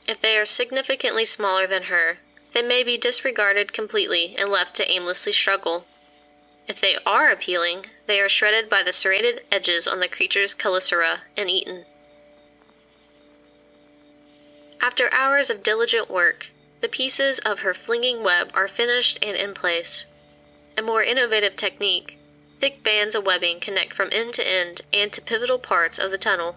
If 0.07 0.23
they 0.23 0.39
are 0.39 0.47
significantly 0.47 1.27
smaller 1.27 1.67
than 1.67 1.85
her, 1.85 2.21
they 2.53 2.63
may 2.63 2.83
be 2.83 2.97
disregarded 2.97 3.73
completely 3.73 4.35
and 4.39 4.49
left 4.49 4.77
to 4.77 4.91
aimlessly 4.91 5.33
struggle. 5.33 5.87
If 6.67 6.81
they 6.81 6.97
are 7.07 7.31
appealing, 7.31 7.87
they 8.07 8.21
are 8.21 8.29
shredded 8.29 8.69
by 8.69 8.83
the 8.83 8.93
serrated 8.93 9.45
edges 9.51 9.87
on 9.87 10.01
the 10.01 10.09
creature's 10.09 10.55
chelicera 10.55 11.21
and 11.37 11.51
eaten. 11.51 11.85
After 14.81 15.13
hours 15.13 15.51
of 15.51 15.63
diligent 15.63 16.09
work, 16.09 16.47
the 16.81 16.89
pieces 16.89 17.39
of 17.41 17.61
her 17.61 17.75
flinging 17.75 18.23
web 18.23 18.51
are 18.55 18.69
finished 18.69 19.19
and 19.23 19.37
in 19.37 19.53
place. 19.53 20.07
A 20.77 20.83
more 20.83 21.03
innovative 21.03 21.57
technique, 21.57 22.17
thick 22.61 22.83
bands 22.83 23.15
of 23.15 23.27
webbing 23.27 23.61
connect 23.61 23.93
from 23.93 24.09
end 24.13 24.35
to 24.35 24.47
end 24.47 24.83
and 24.93 25.13
to 25.13 25.21
pivotal 25.21 25.59
parts 25.59 25.99
of 25.99 26.11
the 26.11 26.19
tunnel. 26.19 26.57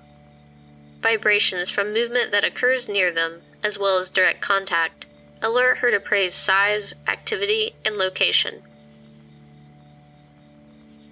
Vibrations 1.00 1.72
from 1.72 1.94
movement 1.94 2.32
that 2.32 2.46
occurs 2.46 2.88
near 2.88 3.12
them, 3.12 3.42
as 3.64 3.80
well 3.80 3.98
as 3.98 4.10
direct 4.10 4.42
contact, 4.42 5.01
alert 5.42 5.80
her 5.80 5.92
to 5.92 6.00
prey's 6.00 6.34
size, 6.34 6.94
activity, 7.08 7.74
and 7.86 7.98
location. 7.98 8.62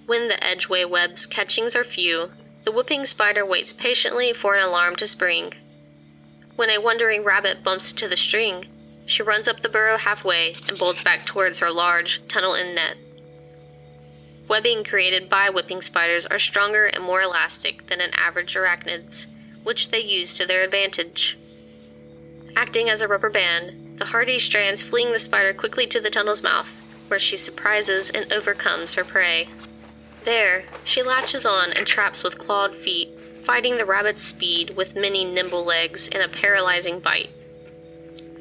When 0.06 0.28
the 0.28 0.44
edgeway 0.44 0.90
web's 0.90 1.26
catchings 1.26 1.76
are 1.76 1.84
few, 1.84 2.32
the 2.64 2.72
whooping 2.72 3.06
spider 3.06 3.46
waits 3.46 3.74
patiently 3.74 4.34
for 4.34 4.56
an 4.56 4.64
alarm 4.64 4.96
to 4.98 5.08
spring. 5.08 5.54
When 6.56 6.70
a 6.70 6.80
wandering 6.80 7.24
rabbit 7.24 7.64
bumps 7.64 7.92
into 7.92 8.08
the 8.08 8.18
string, 8.18 8.68
she 9.06 9.24
runs 9.24 9.48
up 9.48 9.62
the 9.62 9.70
burrow 9.70 9.98
halfway 9.98 10.56
and 10.68 10.78
bolts 10.78 11.02
back 11.02 11.26
towards 11.26 11.60
her 11.60 11.72
large, 11.72 12.28
tunnel 12.28 12.54
in 12.54 12.76
net. 12.76 12.98
Webbing 14.48 14.84
created 14.84 15.30
by 15.30 15.50
whipping 15.52 15.82
spiders 15.82 16.26
are 16.26 16.40
stronger 16.40 16.86
and 16.86 17.04
more 17.04 17.22
elastic 17.22 17.88
than 17.88 18.02
an 18.02 18.14
average 18.14 18.56
arachnid's, 18.56 19.28
which 19.64 19.90
they 19.90 20.00
use 20.00 20.36
to 20.36 20.46
their 20.46 20.64
advantage. 20.64 21.38
Acting 22.56 22.90
as 22.90 23.02
a 23.02 23.08
rubber 23.08 23.30
band, 23.30 23.89
the 24.00 24.06
hardy 24.06 24.40
strands 24.40 24.82
fleeing 24.82 25.12
the 25.12 25.20
spider 25.20 25.54
quickly 25.54 25.86
to 25.86 26.00
the 26.00 26.10
tunnel's 26.10 26.42
mouth, 26.42 26.70
where 27.10 27.20
she 27.20 27.38
surprises 27.38 28.10
and 28.10 28.34
overcomes 28.34 28.96
her 28.96 29.04
prey. 29.04 29.48
There, 30.24 30.64
she 30.84 31.04
latches 31.04 31.46
on 31.46 31.72
and 31.74 31.86
traps 31.86 32.24
with 32.24 32.38
clawed 32.38 32.76
feet 32.76 33.10
fighting 33.50 33.78
the 33.78 33.86
rabbit's 33.86 34.24
speed 34.24 34.70
with 34.76 34.96
many 34.96 35.26
nimble 35.26 35.66
legs 35.66 36.08
and 36.08 36.22
a 36.22 36.30
paralyzing 36.30 37.00
bite. 37.00 37.32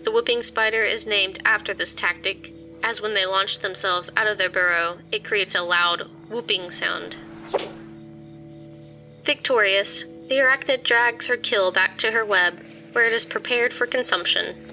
The 0.05 0.11
whooping 0.11 0.43
spider 0.43 0.85
is 0.85 1.07
named 1.07 1.41
after 1.47 1.73
this 1.73 1.95
tactic, 1.95 2.53
as 2.83 3.01
when 3.01 3.15
they 3.15 3.25
launch 3.25 3.61
themselves 3.61 4.11
out 4.17 4.27
of 4.27 4.37
their 4.37 4.51
burrow, 4.51 4.99
it 5.11 5.25
creates 5.25 5.55
a 5.55 5.63
loud 5.63 6.03
whooping 6.29 6.71
sound. 6.71 7.17
Victorious, 9.25 10.05
the 10.29 10.41
arachnid 10.41 10.83
drags 10.83 11.27
her 11.29 11.39
kill 11.39 11.73
back 11.73 11.97
to 11.99 12.11
her 12.11 12.25
web, 12.25 12.63
where 12.93 13.07
it 13.07 13.15
is 13.15 13.25
prepared 13.25 13.73
for 13.73 13.87
consumption. 13.87 14.68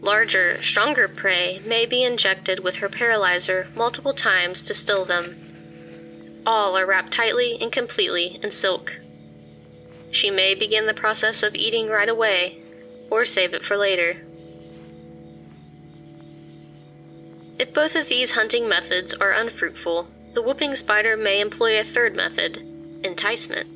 Larger, 0.00 0.62
stronger 0.62 1.08
prey 1.08 1.60
may 1.64 1.84
be 1.84 2.02
injected 2.02 2.60
with 2.60 2.76
her 2.76 2.88
paralyzer 2.88 3.66
multiple 3.74 4.14
times 4.14 4.62
to 4.62 4.74
still 4.74 5.04
them. 5.04 6.42
All 6.46 6.76
are 6.76 6.86
wrapped 6.86 7.12
tightly 7.12 7.58
and 7.60 7.70
completely 7.70 8.40
in 8.42 8.50
silk. 8.50 8.96
She 10.10 10.30
may 10.30 10.54
begin 10.54 10.86
the 10.86 10.94
process 10.94 11.42
of 11.42 11.54
eating 11.54 11.88
right 11.88 12.08
away 12.08 12.62
or 13.10 13.24
save 13.24 13.52
it 13.52 13.62
for 13.62 13.76
later. 13.76 14.16
If 17.58 17.74
both 17.74 17.94
of 17.94 18.08
these 18.08 18.30
hunting 18.30 18.68
methods 18.68 19.12
are 19.12 19.32
unfruitful, 19.32 20.08
the 20.32 20.40
whooping 20.40 20.76
spider 20.76 21.16
may 21.16 21.40
employ 21.40 21.78
a 21.78 21.84
third 21.84 22.16
method 22.16 22.56
enticement. 23.04 23.68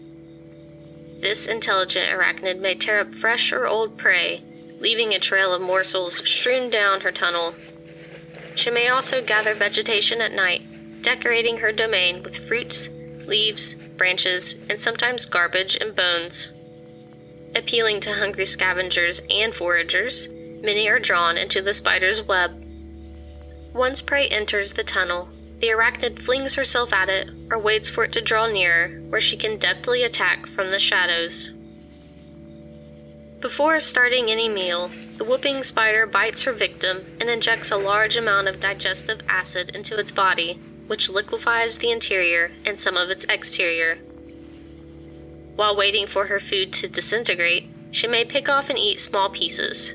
This 1.21 1.47
intelligent 1.47 2.09
arachnid 2.09 2.61
may 2.61 2.77
tear 2.77 3.01
up 3.01 3.15
fresh 3.15 3.53
or 3.53 3.67
old 3.67 3.99
prey, 3.99 4.43
leaving 4.81 5.13
a 5.13 5.19
trail 5.19 5.53
of 5.53 5.63
morsels 5.63 6.17
strewn 6.29 6.71
down 6.71 7.01
her 7.01 7.13
tunnel. 7.13 7.55
She 8.55 8.71
may 8.71 8.89
also 8.89 9.23
gather 9.23 9.55
vegetation 9.55 10.21
at 10.21 10.33
night, 10.33 10.63
decorating 11.03 11.59
her 11.59 11.73
domain 11.73 12.23
with 12.23 12.47
fruits, 12.49 12.89
leaves, 13.27 13.75
branches, 13.97 14.55
and 14.69 14.81
sometimes 14.81 15.27
garbage 15.27 15.77
and 15.81 15.95
bones. 15.95 16.51
Appealing 17.55 18.01
to 18.01 18.13
hungry 18.13 18.47
scavengers 18.47 19.21
and 19.31 19.55
foragers, 19.55 20.29
many 20.29 20.89
are 20.89 20.99
drawn 20.99 21.37
into 21.37 21.63
the 21.63 21.73
spider's 21.73 22.21
web. 22.21 22.51
Once 23.73 24.03
prey 24.03 24.29
enters 24.29 24.73
the 24.73 24.85
tunnel, 24.85 25.29
the 25.61 25.69
arachnid 25.69 26.21
flings 26.21 26.57
herself 26.57 26.93
at 26.93 27.09
it 27.09 27.29
or 27.51 27.59
waits 27.59 27.89
for 27.89 28.05
it 28.05 28.13
to 28.13 28.21
draw 28.21 28.47
nearer, 28.47 28.89
where 29.09 29.21
she 29.21 29.37
can 29.37 29.59
deftly 29.59 30.03
attack 30.03 30.47
from 30.47 30.71
the 30.71 30.79
shadows. 30.79 31.51
Before 33.45 33.79
starting 33.79 34.31
any 34.31 34.49
meal, 34.49 34.91
the 35.19 35.25
whooping 35.25 35.65
spider 35.65 36.07
bites 36.07 36.41
her 36.45 36.53
victim 36.55 37.05
and 37.21 37.29
injects 37.29 37.71
a 37.71 37.77
large 37.77 38.17
amount 38.17 38.49
of 38.49 38.59
digestive 38.59 39.21
acid 39.29 39.69
into 39.75 39.99
its 39.99 40.11
body, 40.11 40.59
which 40.87 41.11
liquefies 41.11 41.77
the 41.77 41.91
interior 41.91 42.51
and 42.65 42.81
some 42.81 42.97
of 42.97 43.11
its 43.11 43.27
exterior. 43.29 43.97
While 45.57 45.77
waiting 45.77 46.07
for 46.07 46.25
her 46.25 46.41
food 46.41 46.73
to 46.73 46.89
disintegrate, 46.89 47.65
she 47.93 48.07
may 48.07 48.25
pick 48.25 48.49
off 48.49 48.71
and 48.71 48.79
eat 48.79 48.99
small 48.99 49.29
pieces. 49.29 49.93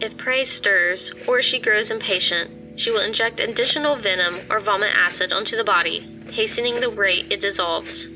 If 0.00 0.18
prey 0.18 0.42
stirs 0.42 1.12
or 1.28 1.42
she 1.42 1.60
grows 1.60 1.92
impatient, 1.92 2.80
she 2.80 2.90
will 2.90 3.02
inject 3.02 3.38
additional 3.38 3.94
venom 3.94 4.40
or 4.50 4.58
vomit 4.58 4.90
acid 4.96 5.32
onto 5.32 5.56
the 5.56 5.62
body, 5.62 6.00
hastening 6.32 6.80
the 6.80 6.90
rate 6.90 7.26
it 7.30 7.40
dissolves, 7.40 8.08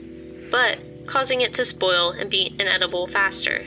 but 0.51 0.79
causing 1.07 1.42
it 1.42 1.55
to 1.55 1.64
spoil 1.64 2.11
and 2.11 2.29
be 2.29 2.57
inedible 2.59 3.07
faster. 3.07 3.64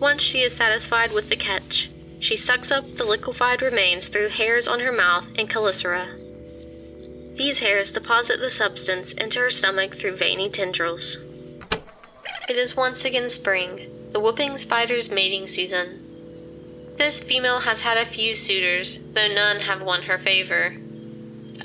Once 0.00 0.22
she 0.22 0.42
is 0.44 0.54
satisfied 0.54 1.12
with 1.12 1.28
the 1.28 1.36
catch, 1.36 1.90
she 2.20 2.36
sucks 2.36 2.70
up 2.70 2.84
the 2.96 3.04
liquefied 3.04 3.60
remains 3.60 4.06
through 4.06 4.28
hairs 4.28 4.68
on 4.68 4.78
her 4.78 4.92
mouth 4.92 5.26
and 5.36 5.50
chelicera. 5.50 6.06
These 7.36 7.58
hairs 7.58 7.92
deposit 7.92 8.38
the 8.38 8.48
substance 8.48 9.12
into 9.12 9.40
her 9.40 9.50
stomach 9.50 9.96
through 9.96 10.16
veiny 10.16 10.50
tendrils. 10.50 11.18
It 12.48 12.56
is 12.56 12.76
once 12.76 13.04
again 13.04 13.28
spring, 13.28 14.10
the 14.12 14.20
whooping 14.20 14.56
spider's 14.58 15.10
mating 15.10 15.48
season. 15.48 16.94
This 16.96 17.18
female 17.20 17.60
has 17.60 17.80
had 17.80 17.96
a 17.96 18.06
few 18.06 18.34
suitors, 18.34 19.00
though 19.14 19.28
none 19.28 19.60
have 19.60 19.82
won 19.82 20.02
her 20.02 20.18
favor. 20.18 20.76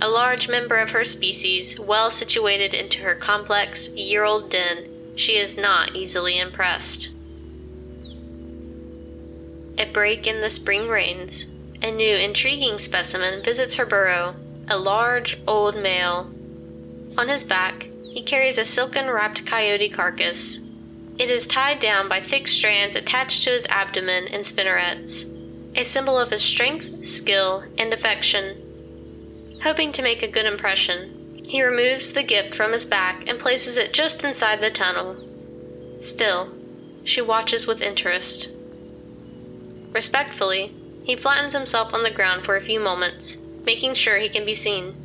A 0.01 0.09
large 0.09 0.47
member 0.47 0.77
of 0.77 0.89
her 0.89 1.03
species, 1.03 1.79
well 1.79 2.09
situated 2.09 2.73
into 2.73 3.01
her 3.01 3.15
complex, 3.15 3.89
year 3.89 4.23
old 4.23 4.49
den, 4.49 5.15
she 5.15 5.37
is 5.37 5.55
not 5.55 5.95
easily 5.95 6.39
impressed. 6.39 7.09
A 9.77 9.85
break 9.85 10.27
in 10.27 10.41
the 10.41 10.49
spring 10.49 10.87
rains. 10.87 11.47
A 11.81 11.89
new 11.89 12.15
intriguing 12.15 12.79
specimen 12.79 13.43
visits 13.43 13.75
her 13.75 13.85
burrow, 13.85 14.35
a 14.69 14.77
large, 14.77 15.37
old 15.47 15.75
male. 15.75 16.31
On 17.17 17.27
his 17.27 17.43
back, 17.43 17.89
he 18.13 18.21
carries 18.21 18.57
a 18.57 18.65
silken 18.65 19.09
wrapped 19.09 19.45
coyote 19.45 19.89
carcass. 19.89 20.59
It 21.17 21.29
is 21.29 21.47
tied 21.47 21.79
down 21.79 22.07
by 22.07 22.21
thick 22.21 22.47
strands 22.47 22.95
attached 22.95 23.43
to 23.43 23.51
his 23.51 23.65
abdomen 23.67 24.27
in 24.27 24.43
spinnerets, 24.43 25.25
a 25.75 25.83
symbol 25.83 26.19
of 26.19 26.31
his 26.31 26.43
strength, 26.43 27.03
skill, 27.03 27.63
and 27.77 27.93
affection. 27.93 29.59
Hoping 29.63 29.91
to 29.93 30.01
make 30.01 30.23
a 30.23 30.27
good 30.27 30.45
impression, 30.45 31.43
he 31.47 31.63
removes 31.63 32.11
the 32.11 32.23
gift 32.23 32.55
from 32.55 32.71
his 32.71 32.85
back 32.85 33.27
and 33.27 33.39
places 33.39 33.77
it 33.77 33.93
just 33.93 34.23
inside 34.23 34.61
the 34.61 34.71
tunnel. 34.71 35.17
Still, 35.99 36.49
she 37.03 37.21
watches 37.21 37.67
with 37.67 37.81
interest. 37.81 38.49
Respectfully, 39.93 40.73
he 41.05 41.15
flattens 41.15 41.53
himself 41.53 41.93
on 41.93 42.03
the 42.03 42.11
ground 42.11 42.43
for 42.43 42.55
a 42.55 42.61
few 42.61 42.79
moments, 42.79 43.37
making 43.63 43.93
sure 43.93 44.17
he 44.17 44.29
can 44.29 44.45
be 44.45 44.53
seen. 44.53 44.95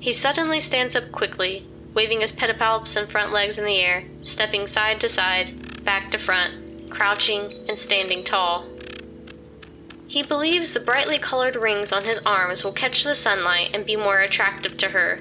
He 0.00 0.12
suddenly 0.12 0.60
stands 0.60 0.96
up 0.96 1.12
quickly, 1.12 1.64
waving 1.94 2.20
his 2.20 2.32
pedipalps 2.32 2.96
and 2.96 3.10
front 3.10 3.32
legs 3.32 3.58
in 3.58 3.64
the 3.64 3.78
air, 3.78 4.04
stepping 4.24 4.66
side 4.66 5.00
to 5.00 5.08
side, 5.08 5.84
back 5.84 6.10
to 6.10 6.18
front, 6.18 6.90
crouching 6.90 7.66
and 7.68 7.78
standing 7.78 8.24
tall. 8.24 8.66
He 10.08 10.22
believes 10.22 10.72
the 10.72 10.80
brightly 10.80 11.18
colored 11.18 11.54
rings 11.54 11.92
on 11.92 12.04
his 12.04 12.18
arms 12.24 12.64
will 12.64 12.72
catch 12.72 13.04
the 13.04 13.14
sunlight 13.14 13.70
and 13.74 13.84
be 13.84 13.94
more 13.94 14.20
attractive 14.20 14.76
to 14.78 14.88
her, 14.88 15.20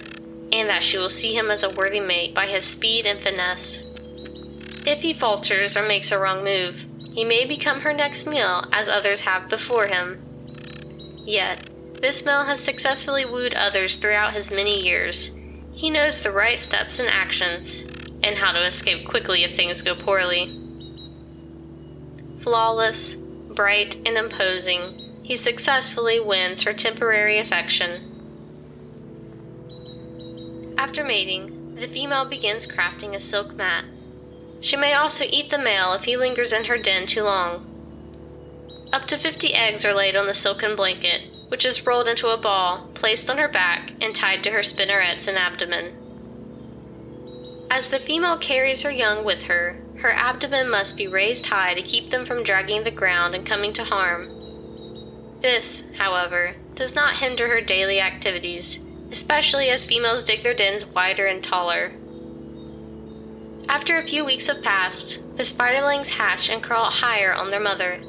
and 0.51 0.69
that 0.69 0.81
she 0.81 0.97
will 0.97 1.09
see 1.09 1.35
him 1.35 1.51
as 1.51 1.63
a 1.63 1.69
worthy 1.69 1.99
mate 1.99 2.33
by 2.33 2.47
his 2.47 2.63
speed 2.63 3.05
and 3.05 3.19
finesse. 3.19 3.83
If 4.85 5.01
he 5.01 5.13
falters 5.13 5.75
or 5.75 5.83
makes 5.83 6.11
a 6.11 6.17
wrong 6.17 6.43
move, 6.43 6.85
he 7.17 7.25
may 7.25 7.45
become 7.45 7.81
her 7.81 7.93
next 7.93 8.27
meal 8.27 8.63
as 8.71 8.87
others 8.87 9.21
have 9.21 9.49
before 9.49 9.87
him. 9.87 10.19
Yet, 11.25 11.57
this 11.99 12.23
male 12.23 12.43
has 12.43 12.59
successfully 12.59 13.25
wooed 13.25 13.55
others 13.55 13.95
throughout 13.95 14.35
his 14.35 14.51
many 14.51 14.83
years. 14.83 15.31
He 15.73 15.89
knows 15.89 16.21
the 16.21 16.29
right 16.29 16.59
steps 16.59 16.99
and 16.99 17.09
actions, 17.09 17.81
and 18.21 18.37
how 18.37 18.51
to 18.51 18.63
escape 18.63 19.07
quickly 19.07 19.43
if 19.43 19.55
things 19.55 19.81
go 19.81 19.95
poorly. 19.95 20.45
Flawless, 22.43 23.15
bright, 23.15 23.95
and 24.05 24.15
imposing, 24.15 25.23
he 25.23 25.35
successfully 25.35 26.19
wins 26.19 26.61
her 26.61 26.73
temporary 26.73 27.39
affection. 27.39 28.13
After 30.77 31.03
mating, 31.03 31.73
the 31.79 31.87
female 31.87 32.25
begins 32.25 32.67
crafting 32.67 33.15
a 33.15 33.19
silk 33.19 33.55
mat. 33.55 33.85
She 34.59 34.75
may 34.75 34.93
also 34.93 35.25
eat 35.29 35.49
the 35.49 35.57
male 35.57 35.93
if 35.93 36.05
he 36.05 36.17
lingers 36.17 36.51
in 36.51 36.65
her 36.65 36.77
den 36.77 37.05
too 37.05 37.23
long. 37.23 38.89
Up 38.91 39.05
to 39.07 39.17
50 39.17 39.53
eggs 39.53 39.85
are 39.85 39.93
laid 39.93 40.15
on 40.15 40.27
the 40.27 40.33
silken 40.33 40.75
blanket, 40.75 41.21
which 41.49 41.65
is 41.65 41.85
rolled 41.85 42.07
into 42.07 42.29
a 42.29 42.37
ball, 42.37 42.89
placed 42.93 43.29
on 43.29 43.37
her 43.37 43.47
back, 43.47 43.91
and 44.01 44.15
tied 44.15 44.43
to 44.43 44.51
her 44.51 44.63
spinnerets 44.63 45.27
and 45.27 45.37
abdomen. 45.37 45.93
As 47.69 47.89
the 47.89 47.99
female 47.99 48.37
carries 48.37 48.81
her 48.81 48.91
young 48.91 49.23
with 49.23 49.43
her, 49.45 49.77
her 49.99 50.11
abdomen 50.11 50.69
must 50.69 50.97
be 50.97 51.07
raised 51.07 51.45
high 51.47 51.73
to 51.73 51.81
keep 51.81 52.09
them 52.09 52.25
from 52.25 52.43
dragging 52.43 52.83
the 52.83 52.91
ground 52.91 53.35
and 53.35 53.45
coming 53.45 53.73
to 53.73 53.83
harm. 53.83 54.29
This, 55.41 55.83
however, 55.97 56.55
does 56.75 56.95
not 56.95 57.17
hinder 57.17 57.47
her 57.49 57.61
daily 57.61 57.99
activities, 57.99 58.79
especially 59.11 59.69
as 59.69 59.83
females 59.83 60.23
dig 60.23 60.43
their 60.43 60.53
dens 60.53 60.85
wider 60.85 61.27
and 61.27 61.43
taller. 61.43 61.91
After 63.69 63.97
a 63.97 64.07
few 64.07 64.23
weeks 64.23 64.47
have 64.47 64.63
passed, 64.63 65.19
the 65.35 65.43
spiderlings 65.43 66.09
hatch 66.09 66.49
and 66.49 66.63
crawl 66.63 66.89
higher 66.89 67.33
on 67.33 67.49
their 67.49 67.59
mother. 67.59 67.99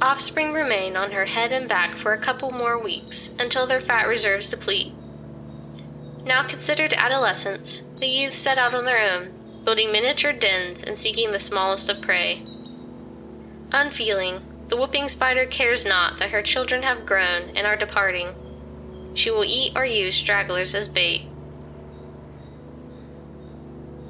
Offspring 0.00 0.52
remain 0.52 0.96
on 0.96 1.12
her 1.12 1.24
head 1.24 1.52
and 1.52 1.68
back 1.68 1.96
for 1.96 2.12
a 2.12 2.20
couple 2.20 2.50
more 2.50 2.78
weeks 2.78 3.30
until 3.38 3.66
their 3.66 3.80
fat 3.80 4.06
reserves 4.06 4.50
deplete. 4.50 4.92
Now 6.24 6.46
considered 6.46 6.92
adolescents, 6.94 7.82
the 7.98 8.06
youth 8.06 8.36
set 8.36 8.58
out 8.58 8.74
on 8.74 8.84
their 8.84 8.98
own, 8.98 9.62
building 9.64 9.90
miniature 9.90 10.32
dens 10.32 10.82
and 10.82 10.98
seeking 10.98 11.32
the 11.32 11.38
smallest 11.38 11.88
of 11.88 12.00
prey. 12.02 12.42
Unfeeling, 13.72 14.66
the 14.68 14.76
whooping 14.76 15.08
spider 15.08 15.46
cares 15.46 15.84
not 15.86 16.18
that 16.18 16.30
her 16.30 16.42
children 16.42 16.82
have 16.82 17.06
grown 17.06 17.56
and 17.56 17.66
are 17.66 17.76
departing. 17.76 19.12
She 19.14 19.30
will 19.30 19.44
eat 19.44 19.72
or 19.76 19.84
use 19.84 20.14
stragglers 20.14 20.74
as 20.74 20.88
bait. 20.88 21.33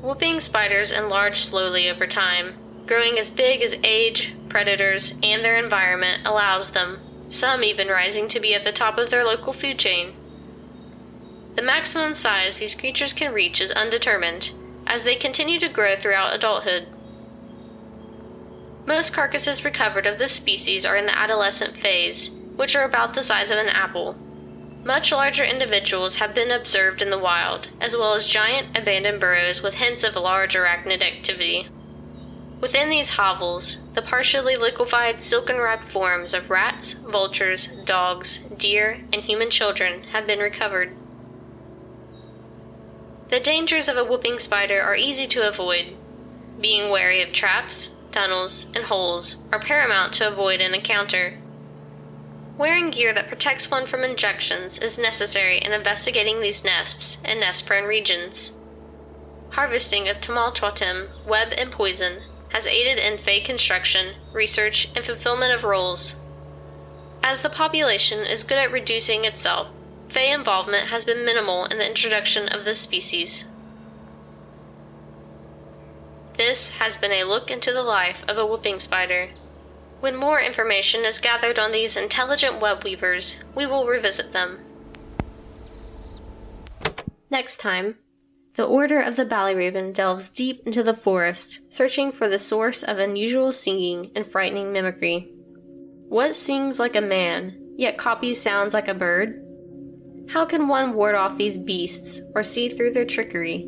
Whooping 0.05 0.41
spiders 0.41 0.93
enlarge 0.93 1.39
slowly 1.41 1.89
over 1.89 2.07
time, 2.07 2.57
growing 2.87 3.19
as 3.19 3.31
big 3.31 3.63
as 3.63 3.75
age, 3.83 4.35
predators, 4.51 5.15
and 5.23 5.43
their 5.43 5.57
environment 5.57 6.21
allows 6.27 6.73
them, 6.73 7.01
some 7.31 7.65
even 7.65 7.89
rising 7.89 8.29
to 8.29 8.39
be 8.39 8.55
at 8.55 8.65
the 8.65 8.71
top 8.71 8.99
of 8.99 9.09
their 9.09 9.25
local 9.25 9.55
food 9.55 9.79
chain. 9.79 10.13
The 11.57 11.63
maximum 11.63 12.15
size 12.15 12.59
these 12.59 12.75
creatures 12.75 13.15
can 13.15 13.33
reach 13.33 13.63
is 13.63 13.71
undetermined, 13.73 14.51
as 14.87 15.05
they 15.05 15.17
continue 15.17 15.59
to 15.59 15.71
grow 15.71 15.97
throughout 15.97 16.35
adulthood. 16.35 16.87
Most 18.87 19.15
carcasses 19.15 19.65
recovered 19.65 20.07
of 20.07 20.19
this 20.19 20.33
species 20.33 20.85
are 20.85 20.99
in 20.99 21.07
the 21.07 21.19
adolescent 21.19 21.79
phase, 21.79 22.29
which 22.57 22.77
are 22.77 22.85
about 22.85 23.15
the 23.15 23.23
size 23.23 23.51
of 23.51 23.57
an 23.57 23.71
apple. 23.71 24.19
Much 24.87 25.11
larger 25.11 25.43
individuals 25.43 26.17
have 26.17 26.35
been 26.35 26.51
observed 26.51 27.01
in 27.01 27.09
the 27.09 27.19
wild, 27.19 27.71
as 27.81 27.97
well 27.97 28.13
as 28.13 28.27
giant 28.27 28.69
abandoned 28.75 29.19
burrows 29.19 29.63
with 29.63 29.77
hints 29.77 30.05
of 30.05 30.15
large 30.15 30.55
arachnid 30.55 31.03
activity. 31.03 31.67
Within 32.61 32.91
these 32.91 33.11
hovels, 33.11 33.79
the 33.95 34.03
partially 34.03 34.57
liquefied 34.57 35.23
silken 35.23 35.59
wrapped 35.59 35.89
forms 35.91 36.35
of 36.35 36.51
rats, 36.51 36.97
vultures, 37.03 37.67
dogs, 37.87 38.41
deer, 38.55 39.01
and 39.11 39.23
human 39.25 39.51
children 39.51 40.03
have 40.13 40.27
been 40.27 40.41
recovered. 40.41 40.95
The 43.31 43.41
dangers 43.41 43.89
of 43.89 43.97
a 43.97 44.05
whooping 44.05 44.39
spider 44.39 44.83
are 44.83 44.95
easy 44.95 45.27
to 45.29 45.49
avoid. 45.49 45.97
Being 46.61 46.91
wary 46.91 47.23
of 47.23 47.33
traps, 47.33 47.89
tunnels, 48.13 48.67
and 48.75 48.85
holes 48.85 49.37
are 49.51 49.59
paramount 49.59 50.13
to 50.15 50.29
avoid 50.29 50.61
an 50.61 50.75
encounter. 50.75 51.44
Wearing 52.57 52.91
gear 52.91 53.13
that 53.13 53.27
protects 53.29 53.69
one 53.69 53.85
from 53.85 54.05
injections 54.05 54.79
is 54.79 54.97
necessary 54.97 55.59
in 55.59 55.73
investigating 55.73 56.41
these 56.41 56.63
nests 56.63 57.19
and 57.25 57.41
nest 57.41 57.67
prone 57.67 57.85
regions. 57.85 58.53
Harvesting 59.51 60.09
of 60.09 60.21
Tamaltrotim, 60.21 61.09
web, 61.27 61.53
and 61.57 61.73
poison 61.73 62.23
has 62.51 62.69
aided 62.69 62.99
in 62.99 63.19
Fey 63.19 63.41
construction, 63.41 64.15
research, 64.33 64.89
and 64.95 65.05
fulfillment 65.05 65.53
of 65.53 65.65
roles. 65.65 66.15
As 67.25 67.43
the 67.43 67.51
population 67.51 68.25
is 68.25 68.45
good 68.45 68.59
at 68.59 68.71
reducing 68.71 69.25
itself, 69.25 69.67
Fey 70.09 70.31
involvement 70.31 70.91
has 70.91 71.05
been 71.05 71.25
minimal 71.25 71.65
in 71.65 71.79
the 71.79 71.89
introduction 71.89 72.49
of 72.49 72.65
this 72.65 72.81
species. 72.81 73.45
This 76.37 76.69
has 76.79 76.97
been 76.97 77.13
a 77.13 77.25
look 77.25 77.51
into 77.51 77.73
the 77.73 77.83
life 77.83 78.23
of 78.29 78.39
a 78.39 78.47
whooping 78.47 78.79
spider. 78.79 79.31
When 80.05 80.17
more 80.17 80.39
information 80.39 81.07
is 81.07 81.19
gathered 81.19 81.59
on 81.59 81.73
these 81.73 81.97
intelligent 81.97 82.61
web 82.61 82.85
weavers, 82.85 83.43
we 83.55 83.65
will 83.65 83.87
revisit 83.87 84.35
them. 84.35 84.59
Next 87.31 87.57
time, 87.57 87.97
the 88.53 88.67
Order 88.67 89.01
of 89.01 89.17
the 89.17 89.25
Ballyraven 89.25 89.95
delves 89.95 90.29
deep 90.29 90.67
into 90.67 90.83
the 90.83 90.93
forest, 90.93 91.61
searching 91.71 92.13
for 92.13 92.29
the 92.29 92.39
source 92.39 92.83
of 92.83 92.99
unusual 92.99 93.51
singing 93.51 94.11
and 94.15 94.27
frightening 94.27 94.75
mimicry. 94.75 95.33
What 96.11 96.35
sings 96.35 96.79
like 96.79 96.97
a 96.97 97.01
man, 97.01 97.73
yet 97.79 97.97
copies 97.97 98.39
sounds 98.39 98.75
like 98.75 98.89
a 98.89 98.93
bird? 98.93 99.43
How 100.29 100.45
can 100.45 100.69
one 100.69 100.93
ward 100.93 101.15
off 101.15 101.39
these 101.39 101.57
beasts 101.57 102.21
or 102.35 102.43
see 102.43 102.69
through 102.69 102.93
their 102.93 103.07
trickery? 103.07 103.67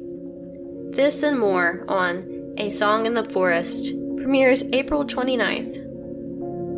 This 0.91 1.23
and 1.23 1.41
more 1.41 1.87
on 1.89 2.53
A 2.59 2.69
Song 2.69 3.07
in 3.07 3.15
the 3.15 3.25
Forest 3.25 3.95
premieres 4.19 4.65
April 4.75 5.03
29th. 5.03 5.86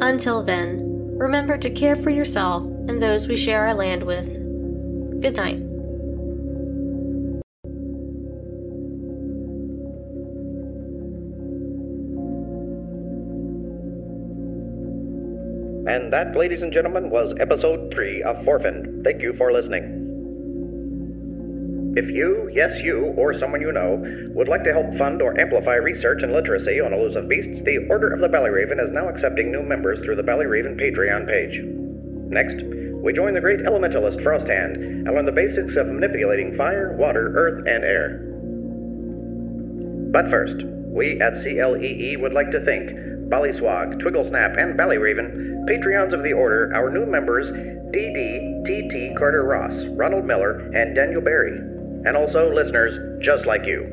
Until 0.01 0.45
then, 0.45 1.17
remember 1.19 1.59
to 1.59 1.71
care 1.71 1.97
for 1.97 2.11
yourself 2.11 2.63
and 2.63 3.03
those 3.03 3.27
we 3.27 3.37
share 3.37 3.67
our 3.67 3.75
land 3.75 4.05
with. 4.05 4.29
Good 5.21 5.37
night. 5.37 5.59
And 15.89 16.13
that, 16.13 16.37
ladies 16.37 16.63
and 16.63 16.73
gentlemen, 16.73 17.11
was 17.11 17.35
episode 17.41 17.93
3 17.93 18.23
of 18.23 18.45
Forfend. 18.45 19.03
Thank 19.05 19.21
you 19.21 19.33
for 19.33 19.51
listening. 19.53 20.08
If 21.99 22.09
you, 22.11 22.49
yes, 22.53 22.79
you, 22.79 23.13
or 23.17 23.37
someone 23.37 23.61
you 23.61 23.73
know, 23.73 24.01
would 24.33 24.47
like 24.47 24.63
to 24.63 24.73
help 24.73 24.97
fund 24.97 25.21
or 25.21 25.37
amplify 25.37 25.75
research 25.75 26.23
and 26.23 26.33
literacy 26.33 26.81
on 26.81 26.93
elusive 26.93 27.29
beasts, 27.29 27.61
the 27.65 27.89
Order 27.91 28.15
of 28.15 28.21
the 28.21 28.29
Ballyraven 28.29 28.81
is 28.81 28.93
now 28.93 29.09
accepting 29.09 29.51
new 29.51 29.65
members 29.65 29.99
through 29.99 30.15
the 30.15 30.23
Ballyraven 30.23 30.79
Patreon 30.81 31.27
page. 31.27 31.59
Next, 32.31 32.63
we 33.03 33.13
join 33.13 33.35
the 33.35 33.41
great 33.41 33.67
elementalist 33.67 34.23
Frosthand 34.23 34.77
and 34.77 35.07
learn 35.07 35.27
the 35.27 35.33
basics 35.33 35.75
of 35.75 35.89
manipulating 35.89 36.57
fire, 36.57 36.97
water, 36.97 37.33
earth, 37.35 37.67
and 37.67 37.83
air. 37.83 38.23
But 40.13 40.31
first, 40.31 40.63
we 40.95 41.21
at 41.21 41.43
CLEE 41.43 42.17
would 42.17 42.33
like 42.33 42.53
to 42.53 42.65
thank 42.65 42.91
Ballyswag, 43.29 44.01
Twigglesnap, 44.01 44.57
and 44.57 44.79
Ballyraven, 44.79 45.67
Patreons 45.69 46.15
of 46.15 46.23
the 46.23 46.33
Order, 46.33 46.73
our 46.77 46.91
new 46.91 47.07
members 47.07 47.51
DD, 47.51 48.63
TT 48.63 49.19
Carter 49.19 49.43
Ross, 49.43 49.83
Ronald 49.97 50.27
Miller, 50.27 50.71
and 50.77 50.95
Daniel 50.95 51.21
Barry, 51.21 51.59
and 52.05 52.17
also 52.17 52.53
listeners 52.53 53.23
just 53.23 53.47
like 53.47 53.65
you. 53.67 53.85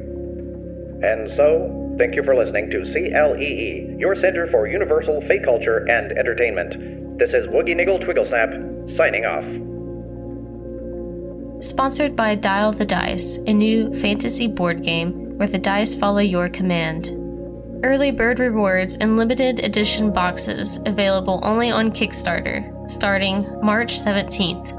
And 1.03 1.29
so, 1.29 1.95
thank 1.97 2.15
you 2.15 2.23
for 2.23 2.35
listening 2.35 2.69
to 2.71 2.83
CLEE, 2.83 3.95
your 3.97 4.15
center 4.15 4.47
for 4.47 4.67
universal 4.67 5.21
fake 5.21 5.43
culture 5.43 5.89
and 5.89 6.11
entertainment. 6.17 7.17
This 7.19 7.33
is 7.33 7.47
Woogie 7.47 7.75
Niggle 7.75 7.99
Twigglesnap, 7.99 8.91
signing 8.91 9.25
off. 9.25 9.45
Sponsored 11.63 12.15
by 12.15 12.35
Dial 12.35 12.73
the 12.73 12.85
Dice, 12.85 13.37
a 13.47 13.53
new 13.53 13.93
fantasy 13.93 14.47
board 14.47 14.83
game 14.83 15.37
where 15.37 15.47
the 15.47 15.57
dice 15.57 15.95
follow 15.95 16.19
your 16.19 16.49
command. 16.49 17.11
Early 17.83 18.11
bird 18.11 18.39
rewards 18.39 18.97
and 18.97 19.15
limited 19.15 19.59
edition 19.59 20.11
boxes 20.11 20.79
available 20.85 21.39
only 21.43 21.71
on 21.71 21.91
Kickstarter, 21.91 22.91
starting 22.91 23.47
March 23.61 23.93
17th. 23.93 24.74